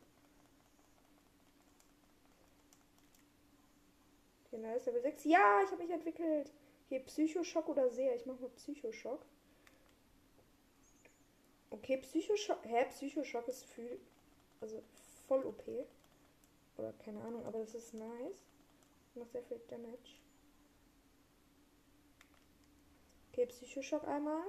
Okay, 4.45 4.61
da 4.63 4.75
ist 4.75 4.87
Level 4.87 5.03
6. 5.03 5.25
Ja, 5.25 5.63
ich 5.65 5.71
habe 5.71 5.83
mich 5.83 5.93
entwickelt. 5.93 6.53
Hier 6.89 7.01
Psychoschock 7.01 7.69
oder 7.69 7.89
sehr. 7.89 8.17
Ich 8.17 8.27
mache 8.27 8.43
mal 8.43 8.51
Psychoschock. 8.51 9.25
Okay, 11.71 11.99
Psychoschock. 11.99 12.65
Hä, 12.65 12.85
Psychoschock 12.91 13.47
ist 13.49 13.65
für 13.65 13.99
also 14.61 14.83
voll 15.29 15.45
OP. 15.47 15.63
Oder 16.81 16.95
keine 16.95 17.23
Ahnung, 17.23 17.45
aber 17.45 17.59
das 17.59 17.75
ist 17.75 17.93
nice. 17.93 18.49
Macht 19.15 19.33
sehr 19.33 19.43
viel 19.43 19.61
Damage. 19.69 20.23
Okay, 23.29 23.45
Psychoschock 23.45 24.09
einmal. 24.09 24.45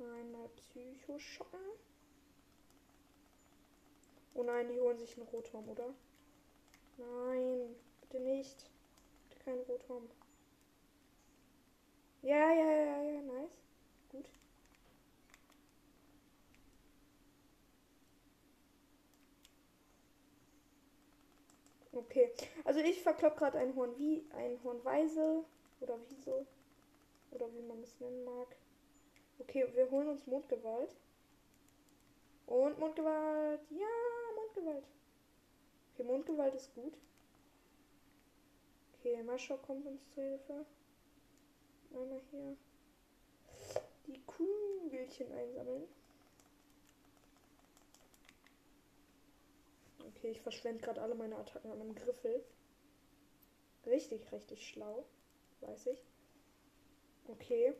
Einmal 0.00 0.48
Psychoschocken. 0.48 1.60
Oh 4.34 4.42
nein, 4.42 4.68
die 4.68 4.80
holen 4.80 4.98
sich 4.98 5.16
einen 5.16 5.28
Rotom, 5.28 5.68
oder? 5.68 5.94
Nein, 6.96 7.76
bitte 8.00 8.18
nicht. 8.18 8.68
Bitte 9.28 9.44
kein 9.44 9.60
Rotom. 9.60 10.10
Ja, 12.22 12.52
ja, 12.54 12.72
ja, 12.72 13.02
ja, 13.02 13.22
nice. 13.22 13.62
Gut. 14.08 14.28
Okay, 21.98 22.30
also 22.64 22.78
ich 22.78 23.02
verklopp 23.02 23.36
gerade 23.36 23.58
ein 23.58 23.74
Horn 23.74 23.98
wie 23.98 24.24
ein 24.30 24.62
Hornweise 24.62 25.44
oder 25.80 25.98
wieso 26.08 26.46
oder 27.32 27.52
wie 27.52 27.62
man 27.62 27.82
es 27.82 27.98
nennen 27.98 28.24
mag. 28.24 28.54
Okay, 29.40 29.66
wir 29.74 29.90
holen 29.90 30.08
uns 30.08 30.24
Mondgewalt. 30.26 30.94
Und 32.46 32.78
Mondgewalt. 32.78 33.60
Ja, 33.70 33.86
Mondgewalt. 34.36 34.84
Okay, 35.92 36.04
Mondgewalt 36.04 36.54
ist 36.54 36.72
gut. 36.74 36.96
Okay, 38.94 39.20
Mascha 39.24 39.56
kommt 39.56 39.84
uns 39.84 40.08
zur 40.10 40.22
Hilfe. 40.22 40.66
Einmal 41.90 42.20
hier 42.30 42.56
die 44.06 44.22
Kugelchen 44.24 45.32
einsammeln. 45.32 45.88
Okay, 50.18 50.32
ich 50.32 50.40
verschwende 50.40 50.82
gerade 50.82 51.00
alle 51.00 51.14
meine 51.14 51.36
Attacken 51.36 51.70
an 51.70 51.80
einem 51.80 51.94
Griffel. 51.94 52.44
Richtig, 53.86 54.32
richtig 54.32 54.66
schlau. 54.66 55.04
Weiß 55.60 55.86
ich. 55.86 56.04
Okay. 57.28 57.72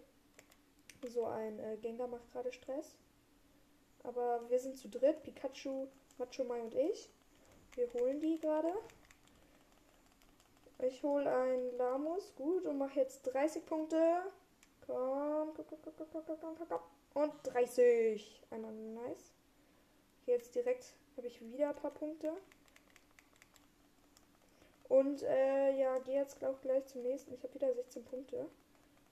So 1.09 1.27
ein 1.27 1.59
äh, 1.59 1.77
Gengar 1.79 2.07
macht 2.07 2.31
gerade 2.31 2.53
Stress. 2.53 2.96
Aber 4.05 4.48
wir 4.48 4.61
sind 4.61 4.77
zu 4.79 4.88
dritt. 4.88 5.24
Pikachu, 5.24 5.88
Macho 6.18 6.44
Mai 6.44 6.61
und 6.61 6.77
ich. 6.77 7.11
Wir 7.74 7.92
holen 7.94 8.20
die 8.20 8.38
gerade. 8.38 8.72
Ich 10.79 11.03
hole 11.03 11.29
ein 11.29 11.77
Lamus. 11.77 12.37
Gut. 12.37 12.66
Und 12.66 12.79
mache 12.79 13.01
jetzt 13.01 13.22
30 13.22 13.66
Punkte. 13.66 14.22
Komm, 14.87 15.55
komm, 15.55 15.66
komm, 15.68 15.79
komm, 15.83 16.07
komm, 16.12 16.22
komm, 16.24 16.57
komm, 16.57 16.68
komm. 16.68 16.81
Und 17.14 17.33
30. 17.42 18.42
Einmal 18.51 18.72
nice. 18.72 19.35
Jetzt 20.27 20.55
direkt 20.55 20.94
habe 21.18 21.28
ich 21.28 21.40
wieder 21.40 21.70
ein 21.70 21.76
paar 21.76 21.90
Punkte. 21.90 22.33
Und 24.88 25.22
äh, 25.22 25.78
ja, 25.78 25.98
gehe 25.98 26.14
jetzt 26.14 26.38
glaube 26.38 26.54
ich 26.54 26.62
gleich 26.62 26.87
zum 26.87 27.02
nächsten. 27.02 27.35
Ich 27.35 27.42
habe 27.42 27.54
wieder 27.54 27.74
16 27.74 28.04
Punkte. 28.04 28.46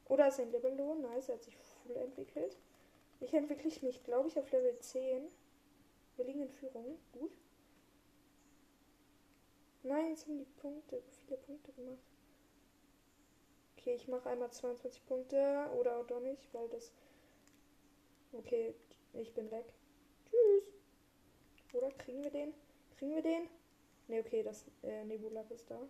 Oder 0.08 0.28
ist 0.28 0.40
ein 0.40 0.50
Libello. 0.52 0.94
Nice, 0.94 1.28
er 1.28 1.34
hat 1.34 1.42
sich 1.42 1.56
voll 1.56 1.96
entwickelt. 1.96 2.56
Ich 3.20 3.34
entwickle 3.34 3.70
mich, 3.82 4.02
glaube 4.04 4.28
ich, 4.28 4.38
auf 4.38 4.50
Level 4.50 4.78
10. 4.78 5.28
Wir 6.16 6.24
liegen 6.24 6.42
in 6.42 6.50
Führung. 6.50 6.98
Gut. 7.12 7.32
Nein, 9.82 10.10
jetzt 10.10 10.26
haben 10.26 10.38
die 10.38 10.60
Punkte, 10.60 11.02
viele 11.26 11.36
Punkte 11.38 11.72
gemacht. 11.72 11.98
Okay, 13.76 13.94
ich 13.94 14.08
mache 14.08 14.28
einmal 14.28 14.50
22 14.50 15.06
Punkte 15.06 15.70
oder 15.78 15.96
auch 15.96 16.06
doch 16.06 16.20
nicht, 16.20 16.52
weil 16.52 16.68
das. 16.68 16.90
Okay, 18.32 18.74
ich 19.12 19.32
bin 19.32 19.50
weg. 19.50 19.66
Tschüss. 20.28 20.75
Oder 21.72 21.90
kriegen 21.92 22.22
wir 22.22 22.30
den? 22.30 22.54
Kriegen 22.98 23.14
wir 23.14 23.22
den? 23.22 23.48
Ne, 24.08 24.20
okay, 24.20 24.42
das 24.42 24.64
äh, 24.82 25.04
Nebulak 25.04 25.50
ist 25.50 25.70
da. 25.70 25.80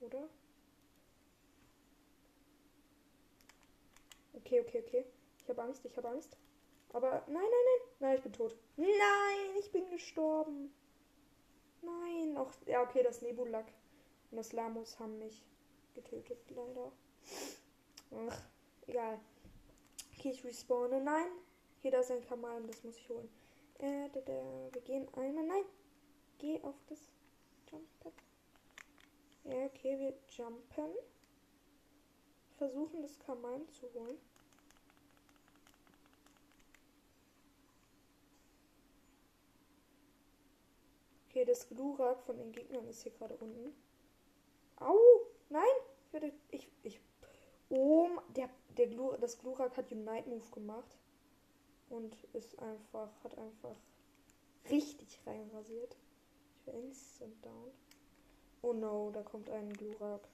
Oder? 0.00 0.28
Okay, 4.34 4.60
okay, 4.60 4.84
okay. 4.86 5.04
Ich 5.38 5.48
habe 5.48 5.62
Angst, 5.62 5.84
ich 5.84 5.96
habe 5.96 6.08
Angst. 6.08 6.36
Aber 6.92 7.24
nein, 7.26 7.34
nein, 7.34 7.42
nein. 7.42 7.88
Nein, 7.98 8.16
ich 8.16 8.22
bin 8.22 8.32
tot. 8.32 8.56
Nein, 8.76 9.56
ich 9.58 9.72
bin 9.72 9.88
gestorben. 9.90 10.72
Nein, 11.82 12.36
auch. 12.36 12.52
Ja, 12.66 12.82
okay, 12.82 13.02
das 13.02 13.22
Nebulak 13.22 13.66
und 14.30 14.36
das 14.36 14.52
Lamus 14.52 14.98
haben 14.98 15.18
mich 15.18 15.44
getötet, 15.94 16.38
leider. 16.50 16.92
Ach, 18.28 18.42
egal. 18.86 19.20
Okay, 20.18 20.30
ich 20.30 20.44
respawne. 20.44 21.00
Nein. 21.00 21.28
Hier, 21.82 21.90
da 21.90 22.00
ist 22.00 22.10
ein 22.10 22.26
Kamal 22.26 22.62
das 22.66 22.82
muss 22.82 22.96
ich 22.96 23.08
holen. 23.08 23.28
Äh, 23.78 24.08
da, 24.10 24.20
da, 24.20 24.68
wir 24.72 24.80
gehen 24.82 25.06
einmal. 25.14 25.44
Nein. 25.44 25.64
Geh 26.38 26.60
auf 26.62 26.74
das 26.88 26.98
Jumpen. 27.70 28.12
Ja, 29.44 29.66
okay, 29.66 29.98
wir 29.98 30.14
jumpen. 30.36 30.94
Versuchen, 32.58 33.02
das 33.02 33.18
Kamal 33.18 33.60
zu 33.68 33.92
holen. 33.94 34.18
Okay, 41.28 41.44
das 41.44 41.68
Glurak 41.68 42.22
von 42.22 42.38
den 42.38 42.50
Gegnern 42.52 42.88
ist 42.88 43.02
hier 43.02 43.12
gerade 43.12 43.36
unten. 43.36 43.74
Au! 44.76 44.96
Nein! 45.50 45.62
Ich. 46.12 46.32
Ich. 46.50 46.68
Ich. 46.82 47.00
Oh, 47.68 48.08
der, 48.34 48.48
der 48.76 48.86
Glur, 48.86 49.18
das 49.18 49.38
Glurak 49.38 49.76
hat 49.76 49.92
Unite 49.92 50.28
Move 50.28 50.50
gemacht. 50.50 50.96
Und 51.88 52.16
ist 52.32 52.58
einfach. 52.58 53.10
Hat 53.22 53.36
einfach 53.38 53.76
richtig 54.70 55.20
reinrasiert. 55.26 55.96
Ich 56.56 56.64
bin 56.64 56.74
instant 56.84 57.44
down. 57.44 57.70
Oh 58.62 58.72
no, 58.72 59.10
da 59.12 59.22
kommt 59.22 59.48
ein 59.50 59.72
Glurak. 59.72 60.28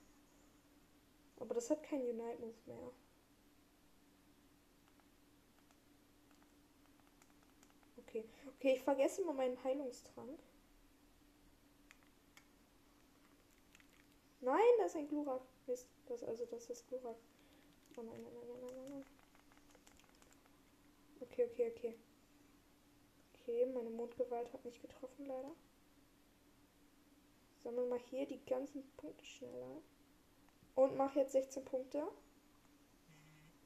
Aber 1.38 1.54
das 1.54 1.68
hat 1.70 1.82
kein 1.82 2.00
Unite 2.00 2.40
Move 2.40 2.54
mehr. 2.66 2.92
Okay. 7.98 8.24
Okay, 8.56 8.74
ich 8.74 8.82
vergesse 8.82 9.24
mal 9.24 9.34
meinen 9.34 9.62
Heilungstrank. 9.64 10.38
Nein, 14.40 14.60
da 14.78 14.86
ist 14.86 14.96
ein 14.96 15.08
Glurak. 15.08 15.42
Mist, 15.66 15.88
das, 16.06 16.22
also 16.24 16.44
das 16.46 16.68
ist 16.70 16.86
Glurak. 16.88 17.16
Oh 17.96 18.02
nein, 18.02 18.22
nein, 18.22 18.32
nein, 18.34 18.60
nein, 18.60 18.74
nein. 18.76 18.91
Okay, 21.32 21.48
okay, 21.50 21.72
okay. 21.74 21.94
Okay, 23.34 23.66
meine 23.66 23.88
Mondgewalt 23.88 24.52
hat 24.52 24.64
mich 24.64 24.80
getroffen, 24.82 25.24
leider. 25.26 25.50
Sammle 27.64 27.86
mal 27.86 27.98
hier 28.10 28.26
die 28.26 28.44
ganzen 28.44 28.82
Punkte 28.98 29.24
schneller. 29.24 29.80
Und 30.74 30.96
mach 30.96 31.16
jetzt 31.16 31.32
16 31.32 31.64
Punkte. 31.64 32.02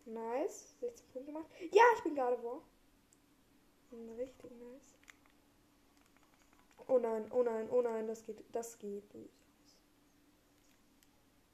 Nice. 0.05 0.77
16 0.81 1.09
Punkte 1.09 1.33
gemacht. 1.33 1.51
Ja, 1.73 1.83
ich 1.97 2.03
bin 2.05 2.15
gerade 2.15 2.41
wo. 2.43 2.63
Richtig 4.17 4.51
nice. 4.53 4.95
Oh 6.89 6.99
nein, 6.99 7.27
oh 7.33 7.43
nein, 7.43 7.69
oh 7.71 7.83
nein, 7.83 8.07
das 8.07 8.23
geht, 8.23 8.45
das 8.53 8.79
geht 8.79 9.09
böse. 9.09 9.29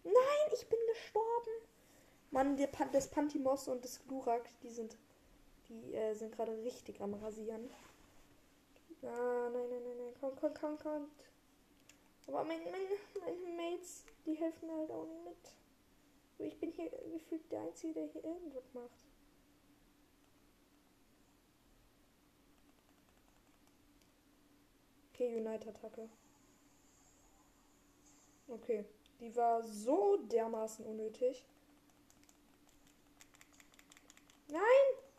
Nein, 0.04 0.52
ich 0.52 0.68
bin 0.68 0.78
gestorben. 0.88 1.50
Mann, 2.30 2.56
der 2.56 2.66
Pan 2.66 2.90
das 2.92 3.08
Pantimos 3.08 3.68
und 3.68 3.84
das 3.84 4.02
Glurak, 4.06 4.48
die 4.62 4.70
sind, 4.70 4.96
die 5.72 5.94
äh, 5.94 6.14
sind 6.14 6.34
gerade 6.34 6.56
richtig 6.62 7.00
am 7.00 7.14
Rasieren. 7.14 7.70
Ah, 9.02 9.50
nein, 9.52 9.68
nein, 9.68 9.82
nein, 9.82 9.96
nein, 9.96 10.14
komm, 10.20 10.36
komm, 10.36 10.54
komm, 10.54 10.78
komm. 10.78 11.10
Aber 12.28 12.44
mein, 12.44 12.62
mein, 12.64 12.82
meine 13.20 13.56
Mates, 13.56 14.04
die 14.24 14.34
helfen 14.34 14.68
mir 14.68 14.76
halt 14.76 14.90
auch 14.90 15.06
nicht 15.06 15.24
mit. 15.24 15.54
Ich 16.38 16.58
bin 16.58 16.70
hier 16.72 16.90
gefühlt 17.12 17.50
der 17.50 17.62
Einzige, 17.62 17.94
der 17.94 18.06
hier 18.06 18.24
irgendwas 18.24 18.72
macht. 18.72 19.04
Okay, 25.12 25.36
Unite-Attacke. 25.36 26.08
Okay. 28.48 28.84
Die 29.22 29.36
war 29.36 29.62
so 29.62 30.16
dermaßen 30.16 30.84
unnötig. 30.84 31.44
Nein, 34.48 34.60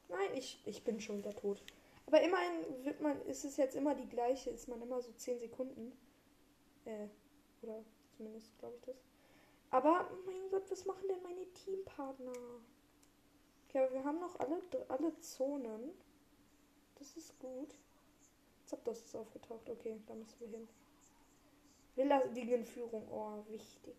nein, 0.10 0.30
ich, 0.36 0.62
ich 0.66 0.84
bin 0.84 1.00
schon 1.00 1.18
wieder 1.18 1.36
tot. 1.36 1.64
Aber 2.06 2.22
immerhin 2.22 2.86
wird 2.86 3.02
man, 3.02 3.22
ist 3.26 3.46
es 3.46 3.58
jetzt 3.58 3.76
immer 3.76 3.96
die 3.96 4.08
gleiche, 4.08 4.50
ist 4.50 4.68
man 4.68 4.82
immer 4.82 5.02
so 5.02 5.12
10 5.12 5.40
Sekunden. 5.40 5.98
Äh, 6.86 7.08
oder 7.62 7.84
zumindest 8.18 8.58
glaube 8.60 8.76
ich 8.76 8.82
das. 8.82 8.98
Aber, 9.72 10.08
mein 10.26 10.50
Gott, 10.52 10.70
was 10.70 10.86
machen 10.86 11.08
denn 11.08 11.24
meine 11.24 11.52
Teampartner? 11.54 12.32
Okay, 13.68 13.80
aber 13.80 13.94
wir 13.94 14.04
haben 14.04 14.20
noch 14.20 14.40
alle, 14.40 14.62
alle 14.88 15.20
Zonen. 15.20 15.92
Das 17.00 17.18
ist 17.18 17.40
gut. 17.40 17.74
Zapdos 18.66 19.00
ist 19.00 19.16
aufgetaucht. 19.16 19.68
Okay, 19.68 20.00
da 20.06 20.14
müssen 20.14 20.40
wir 20.40 20.48
hin. 20.48 20.68
Führung, 22.66 23.08
oh, 23.12 23.44
wichtig. 23.50 23.96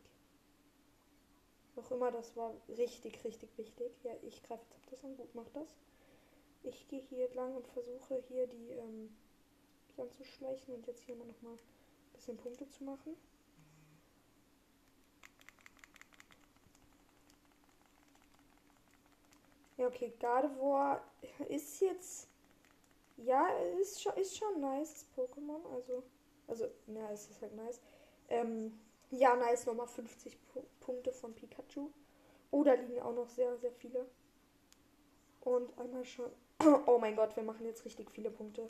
Noch 1.77 1.91
immer, 1.91 2.13
das 2.13 2.37
war 2.37 2.55
richtig, 2.69 3.25
richtig 3.25 3.57
wichtig. 3.59 3.91
Ja, 4.05 4.13
ich 4.23 4.43
greife 4.45 4.65
das 4.91 5.03
an. 5.05 5.17
Gut, 5.17 5.35
mach 5.35 5.49
das. 5.55 5.77
Ich 6.65 6.89
gehe 6.89 7.01
hier 7.01 7.33
lang 7.35 7.55
und 7.55 7.67
versuche 7.69 8.23
hier 8.29 8.47
die, 8.47 8.71
ähm, 8.71 9.15
mich 9.89 10.01
anzuschleichen 10.01 10.75
und 10.75 10.87
jetzt 10.87 11.03
hier 11.03 11.15
mal 11.15 11.27
nochmal 11.27 11.55
ein 11.55 12.13
bisschen 12.15 12.37
Punkte 12.39 12.69
zu 12.69 12.85
machen. 12.85 13.17
Ja, 19.77 19.89
okay, 19.89 20.13
Gardevoir 20.19 21.03
ist 21.49 21.81
jetzt. 21.81 22.29
Ja, 23.17 23.49
ist 23.81 24.03
schon, 24.03 24.15
ist 24.15 24.37
schon 24.37 24.61
nice, 24.61 24.95
das 24.95 25.07
Pokémon. 25.17 25.65
Also, 25.75 26.03
also, 26.47 26.67
ja, 26.87 27.11
es 27.13 27.29
ist 27.29 27.43
halt 27.43 27.55
nice. 27.55 27.81
Ähm, 28.29 28.81
ja, 29.11 29.37
nice, 29.37 29.67
nochmal 29.67 29.87
50 29.87 30.39
P 30.53 30.63
Punkte 30.81 31.13
von 31.13 31.35
Pikachu. 31.35 31.91
Oh, 32.51 32.65
da 32.65 32.75
liegen 32.75 33.01
auch 33.01 33.15
noch 33.15 33.29
sehr, 33.29 33.57
sehr 33.59 33.73
viele. 33.73 34.07
Und 35.41 35.77
einmal 35.79 36.05
schon. 36.05 36.31
Oh 36.87 36.99
mein 36.99 37.17
Gott, 37.17 37.37
wir 37.37 37.43
machen 37.43 37.67
jetzt 37.67 37.85
richtig 37.85 38.11
viele 38.11 38.31
Punkte. 38.31 38.69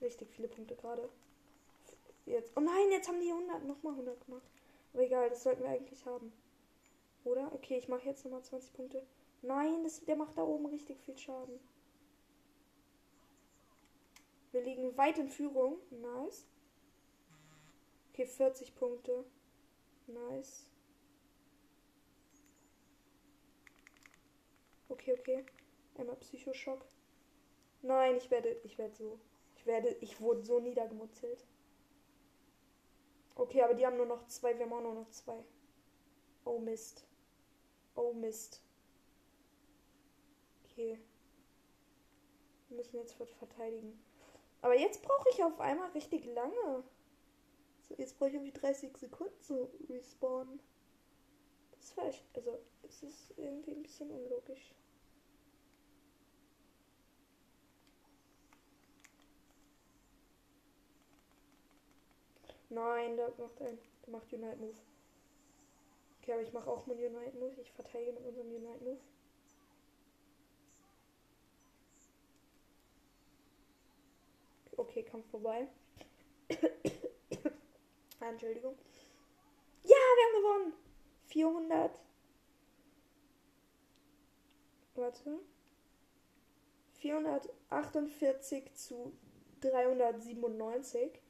Richtig 0.00 0.30
viele 0.30 0.48
Punkte 0.48 0.74
gerade. 0.74 1.08
Jetzt. 2.26 2.52
Oh 2.56 2.60
nein, 2.60 2.90
jetzt 2.90 3.08
haben 3.08 3.20
die 3.20 3.30
100, 3.30 3.64
nochmal 3.64 3.92
100 3.92 4.26
gemacht. 4.26 4.48
Aber 4.92 5.02
egal, 5.02 5.30
das 5.30 5.42
sollten 5.42 5.62
wir 5.62 5.70
eigentlich 5.70 6.04
haben. 6.06 6.32
Oder? 7.24 7.52
Okay, 7.52 7.78
ich 7.78 7.88
mache 7.88 8.06
jetzt 8.06 8.24
nochmal 8.24 8.42
20 8.42 8.72
Punkte. 8.72 9.06
Nein, 9.42 9.84
das, 9.84 10.04
der 10.04 10.16
macht 10.16 10.36
da 10.36 10.42
oben 10.42 10.66
richtig 10.66 10.98
viel 11.00 11.16
Schaden. 11.16 11.60
Wir 14.52 14.62
liegen 14.62 14.96
weit 14.96 15.18
in 15.18 15.28
Führung. 15.28 15.76
Nice. 15.90 16.46
Okay, 18.12 18.26
40 18.26 18.74
Punkte. 18.74 19.24
Nice. 20.06 20.66
Okay, 24.88 25.16
okay. 25.18 25.44
Einmal 25.98 26.16
Psychoschock. 26.16 26.84
Nein, 27.82 28.16
ich 28.16 28.30
werde, 28.30 28.56
ich 28.64 28.78
werde 28.78 28.94
so. 28.94 29.18
Ich 29.56 29.66
werde, 29.66 29.96
ich 30.00 30.20
wurde 30.20 30.42
so 30.42 30.60
niedergemutzelt. 30.60 31.46
Okay, 33.34 33.62
aber 33.62 33.74
die 33.74 33.86
haben 33.86 33.96
nur 33.96 34.06
noch 34.06 34.26
zwei. 34.26 34.56
Wir 34.56 34.64
haben 34.64 34.72
auch 34.72 34.82
nur 34.82 34.94
noch 34.94 35.10
zwei. 35.10 35.44
Oh 36.44 36.58
Mist. 36.58 37.04
Oh 37.94 38.12
Mist. 38.12 38.62
Okay. 40.64 40.98
Wir 42.68 42.76
müssen 42.76 42.96
jetzt 42.96 43.14
verteidigen. 43.14 44.02
Aber 44.62 44.76
jetzt 44.76 45.02
brauche 45.02 45.28
ich 45.30 45.42
auf 45.44 45.60
einmal 45.60 45.90
richtig 45.90 46.24
lange. 46.26 46.82
So, 47.82 47.94
jetzt 47.96 48.18
brauche 48.18 48.30
ich 48.30 48.34
irgendwie 48.34 48.52
30 48.52 48.96
Sekunden 48.96 49.40
zu 49.40 49.68
respawnen. 49.88 50.60
Das 51.72 51.96
war 51.96 52.06
echt, 52.06 52.24
also, 52.34 52.58
es 52.82 53.02
ist 53.02 53.32
irgendwie 53.36 53.72
ein 53.72 53.82
bisschen 53.82 54.10
unlogisch. 54.10 54.74
Nein, 62.68 63.16
der 63.16 63.32
macht 63.38 63.60
ein, 63.62 63.78
der 64.04 64.12
macht 64.12 64.32
Unite 64.32 64.56
Move. 64.56 64.76
Okay, 66.20 66.32
aber 66.32 66.42
ich 66.42 66.52
mache 66.52 66.70
auch 66.70 66.86
meinen 66.86 67.04
Unite 67.04 67.36
Move. 67.38 67.60
Ich 67.60 67.72
verteidige 67.72 68.12
mit 68.12 68.24
unserem 68.26 68.48
Unite 68.48 68.84
Move. 68.84 69.00
Okay, 74.76 75.02
Kampf 75.04 75.26
vorbei. 75.30 75.68
ah, 78.20 78.28
Entschuldigung. 78.28 78.76
Ja, 79.84 79.90
wir 79.90 80.24
haben 80.24 80.42
gewonnen. 80.42 80.72
400. 81.26 82.00
Warte. 84.94 85.38
448 86.94 88.74
zu 88.74 89.12
397. 89.60 91.20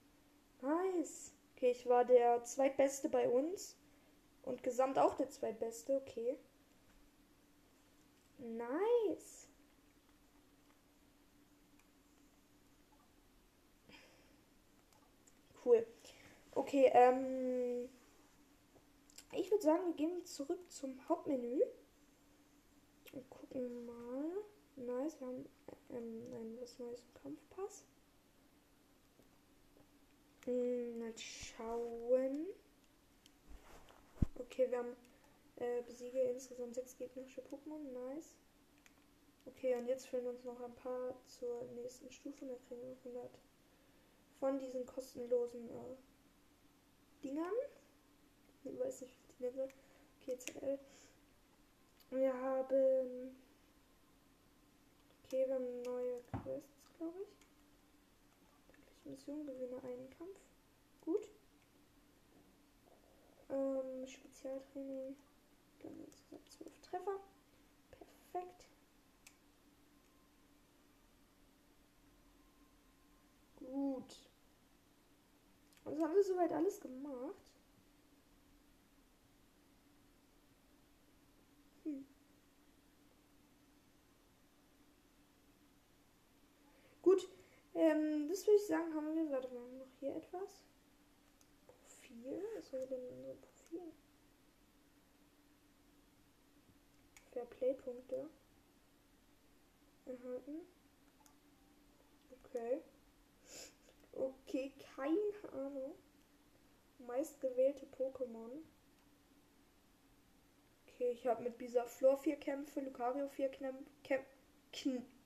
Nice. 0.67 1.33
Okay, 1.55 1.71
ich 1.71 1.89
war 1.89 2.05
der 2.05 2.43
zweitbeste 2.45 3.09
bei 3.09 3.29
uns. 3.29 3.77
Und 4.43 4.63
gesamt 4.63 4.99
auch 4.99 5.15
der 5.15 5.31
zweitbeste. 5.31 5.97
Okay. 5.97 6.39
Nice. 8.39 9.49
Cool. 15.65 15.87
Okay, 16.55 16.91
ähm. 16.93 17.89
Ich 19.33 19.51
würde 19.51 19.63
sagen, 19.63 19.87
wir 19.89 19.95
gehen 19.95 20.25
zurück 20.25 20.71
zum 20.71 21.09
Hauptmenü. 21.09 21.61
Und 23.13 23.31
gucken 23.31 23.87
mal. 23.87 24.31
Nice, 24.77 25.21
wir 25.21 25.27
haben 25.27 25.49
ähm, 25.91 26.27
ein 26.35 26.59
was 26.61 26.79
Neues 26.79 27.01
im 27.01 27.15
Kampfpass. 27.23 27.85
Mal 30.47 31.13
schauen. 31.19 32.47
Okay, 34.39 34.71
wir 34.71 34.79
haben 34.79 34.97
äh, 35.57 35.83
besiege 35.83 36.21
insgesamt 36.21 36.75
sechs 36.75 36.97
gegnerische 36.97 37.43
Pokémon. 37.43 37.79
Nice. 37.93 38.37
Okay, 39.47 39.75
und 39.77 39.87
jetzt 39.87 40.07
fehlen 40.07 40.27
uns 40.27 40.45
noch 40.45 40.61
ein 40.61 40.75
paar 40.75 41.15
zur 41.27 41.65
nächsten 41.75 42.11
Stufe. 42.11 42.47
Dann 42.47 42.61
kriegen 42.69 42.83
wir 42.83 42.97
100 43.13 43.39
von 44.39 44.59
diesen 44.59 44.87
kostenlosen 44.87 45.69
äh, 45.69 47.23
Dingern. 47.23 47.53
Ich 48.65 48.79
weiß 48.79 49.03
nicht, 49.03 49.17
wie 49.39 49.45
die 49.45 49.51
nennen. 49.57 49.73
CL. 50.27 50.79
Wir 52.11 52.33
haben. 52.41 53.37
Okay, 55.25 55.45
wir 55.47 55.55
haben 55.55 55.83
neue 55.83 56.21
Quests, 56.43 56.91
glaube 56.99 57.19
ich. 57.23 57.46
Mission, 59.07 59.47
gewinne 59.47 59.83
einen 59.83 60.11
Kampf. 60.11 60.41
Gut. 61.01 61.29
Ähm, 63.51 64.07
Spezialtraining. 64.07 65.17
Dann 65.83 65.99
insgesamt 66.05 66.49
12 66.51 66.81
Treffer. 66.81 67.21
Perfekt. 67.91 68.69
Gut. 73.57 74.29
Also 75.85 76.03
haben 76.03 76.15
wir 76.15 76.25
soweit 76.25 76.53
alles 76.53 76.81
gemacht. 76.81 77.53
Hm. 81.85 82.05
Gut, 87.03 87.29
ähm, 87.77 88.29
das 88.29 88.47
würde 88.47 88.57
ich 88.57 88.67
sagen, 88.67 88.95
haben 88.95 89.15
wir. 89.15 89.31
Warte, 89.31 89.51
wir 89.53 89.61
haben 89.61 89.79
noch 89.79 89.93
hier 90.01 90.17
etwas. 90.17 90.65
Profil? 91.67 92.43
Was 92.57 92.69
soll 92.71 92.87
denn 92.87 93.07
unser 93.09 93.35
Profil? 93.35 93.93
Fairplay-Punkte. 97.33 98.29
Erhalten. 100.07 100.61
Okay. 102.31 102.81
Okay, 104.13 104.73
keine 104.95 105.53
Ahnung. 105.53 105.95
Meistgewählte 106.99 107.87
Pokémon. 107.87 108.51
Okay, 110.87 111.11
ich 111.11 111.27
habe 111.27 111.43
mit 111.43 111.59
Bisaflor 111.59 112.17
vier 112.17 112.37
Kämpfe, 112.37 112.81
Lucario 112.81 113.29
vier 113.29 113.51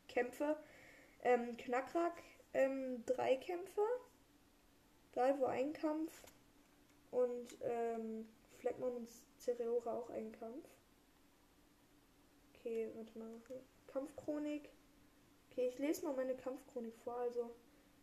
Kämpfe, 0.09 0.57
ähm, 1.23 1.57
Knackrak 1.57 2.21
ähm, 2.55 3.05
drei 3.07 3.37
Kämpfe, 3.37 3.83
Galvo 5.13 5.47
ein 5.47 5.73
Kampf 5.73 6.23
und 7.11 7.57
ähm, 7.63 8.29
Fleckmann 8.59 8.93
und 8.93 9.09
Cereora 9.39 9.93
auch 9.93 10.11
ein 10.11 10.33
Kampf. 10.33 10.69
Okay, 12.55 12.91
warte 12.95 13.19
mal. 13.19 13.41
Kampfchronik. 13.87 14.69
Okay, 15.51 15.69
ich 15.69 15.79
lese 15.79 16.05
mal 16.05 16.15
meine 16.15 16.37
Kampfchronik 16.37 16.95
vor. 17.03 17.17
Also 17.17 17.51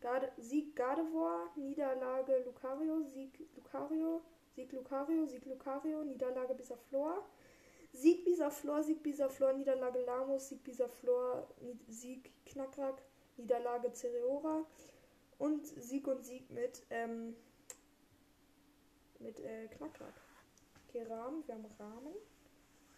Garde, 0.02 0.32
Sieg 0.38 0.76
Gardevoir, 0.76 1.52
Niederlage 1.56 2.44
Lucario, 2.46 3.04
Sieg 3.04 3.40
Lucario, 3.56 4.22
Sieg 4.56 4.72
Lucario, 4.72 5.26
Sieg 5.26 5.46
Lucario, 5.46 6.04
Niederlage 6.04 6.56
Bisaflor, 6.56 7.26
Sieg 7.94 8.26
Bisaflor, 8.26 8.84
Sieg 8.84 9.02
Bisaflor, 9.02 9.54
Niederlage 9.54 10.04
Lamos, 10.06 10.50
Sieg 10.50 10.64
Bisaflor, 10.64 11.48
Sieg 11.88 12.32
Knackrak, 12.46 13.02
Niederlage 13.38 13.92
Cereora 13.94 14.66
und 15.38 15.66
Sieg 15.66 16.08
und 16.08 16.26
Sieg 16.26 16.50
mit, 16.50 16.84
ähm, 16.90 17.36
mit 19.20 19.40
äh, 19.40 19.68
Knackrak. 19.68 20.14
Okay, 20.88 21.04
Rahmen, 21.04 21.46
wir 21.48 21.56
haben 21.56 21.66
Rahmen. 21.80 22.16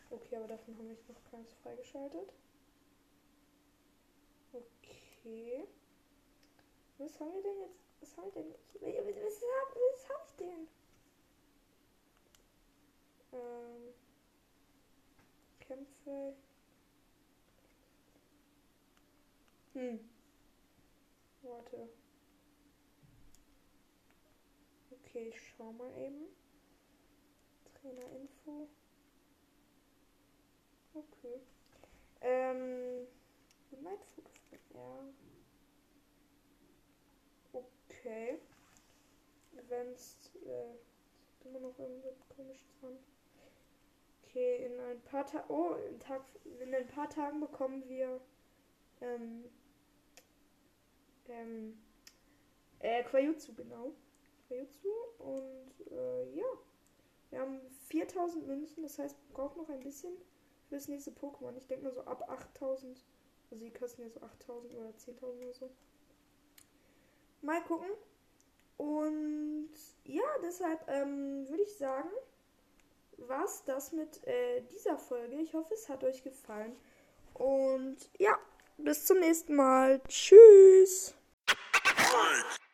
Okay, 0.09 0.37
aber 0.37 0.47
davon 0.47 0.77
haben 0.77 0.87
wir 0.87 0.97
noch 1.07 1.23
keins 1.29 1.53
freigeschaltet. 1.61 2.33
Okay. 4.51 5.63
Was 6.97 7.19
haben 7.19 7.33
wir 7.33 7.43
denn 7.43 7.59
jetzt? 7.61 7.79
Was 8.01 8.17
haben 8.17 8.33
wir 8.33 8.43
denn? 8.43 8.51
Was, 8.51 8.81
was, 8.81 9.41
was 9.41 10.09
habe 10.09 10.23
ich 10.25 10.35
denn? 10.35 10.67
Ähm, 13.31 13.93
Kämpfe. 15.59 16.33
Hm. 19.73 20.09
Warte. 21.49 21.89
Okay, 24.91 25.29
ich 25.29 25.41
schau 25.41 25.71
mal 25.73 25.91
eben. 25.97 26.27
Trainerinfo. 27.73 28.69
Okay. 30.93 31.41
Ähm, 32.21 33.07
mein 33.81 33.97
Foto 33.99 34.31
R. 34.75 35.13
Okay. 37.53 38.39
Events, 39.53 40.31
äh, 40.45 40.75
ist 40.75 41.45
immer 41.45 41.59
noch 41.59 41.79
irgendwas 41.79 42.27
komisch 42.29 42.63
dran. 42.79 42.97
Okay, 44.23 44.65
in 44.65 44.79
ein 44.79 45.01
paar 45.01 45.25
Tagen, 45.25 45.49
oh, 45.49 45.75
Tag, 45.99 46.23
in 46.61 46.75
ein 46.75 46.87
paar 46.87 47.09
Tagen 47.09 47.39
bekommen 47.39 47.87
wir, 47.89 48.21
ähm, 49.01 49.45
ähm, 51.29 51.77
äh, 52.79 53.03
Quajutsu, 53.03 53.53
genau. 53.53 53.93
Quajutsu 54.47 54.89
und, 55.19 55.91
äh, 55.91 56.35
ja. 56.35 56.45
Wir 57.29 57.41
haben 57.41 57.59
4000 57.87 58.47
Münzen, 58.47 58.81
das 58.83 58.97
heißt, 58.97 59.15
wir 59.27 59.33
brauchen 59.35 59.61
noch 59.61 59.69
ein 59.69 59.81
bisschen 59.81 60.13
für 60.67 60.75
das 60.75 60.87
nächste 60.87 61.11
Pokémon. 61.11 61.55
Ich 61.57 61.67
denke 61.67 61.85
mal 61.85 61.93
so 61.93 62.01
ab 62.01 62.27
8000. 62.27 63.03
Also 63.51 63.65
die 63.65 63.71
kosten 63.71 64.03
ja 64.03 64.09
so 64.09 64.21
8000 64.21 64.73
oder 64.75 64.89
10.000 64.89 65.43
oder 65.43 65.53
so. 65.53 65.69
Mal 67.41 67.61
gucken. 67.63 67.89
Und 68.77 69.69
ja, 70.05 70.23
deshalb 70.43 70.87
ähm, 70.87 71.47
würde 71.49 71.63
ich 71.63 71.75
sagen, 71.75 72.09
war 73.17 73.45
das 73.65 73.91
mit 73.91 74.25
äh, 74.25 74.61
dieser 74.71 74.97
Folge. 74.97 75.35
Ich 75.35 75.53
hoffe, 75.53 75.73
es 75.73 75.89
hat 75.89 76.03
euch 76.03 76.23
gefallen. 76.23 76.75
Und 77.33 77.97
ja, 78.17 78.37
bis 78.77 79.05
zum 79.05 79.19
nächsten 79.19 79.55
Mal. 79.55 80.01
Tschüss. 80.07 81.18
break. 82.09 82.59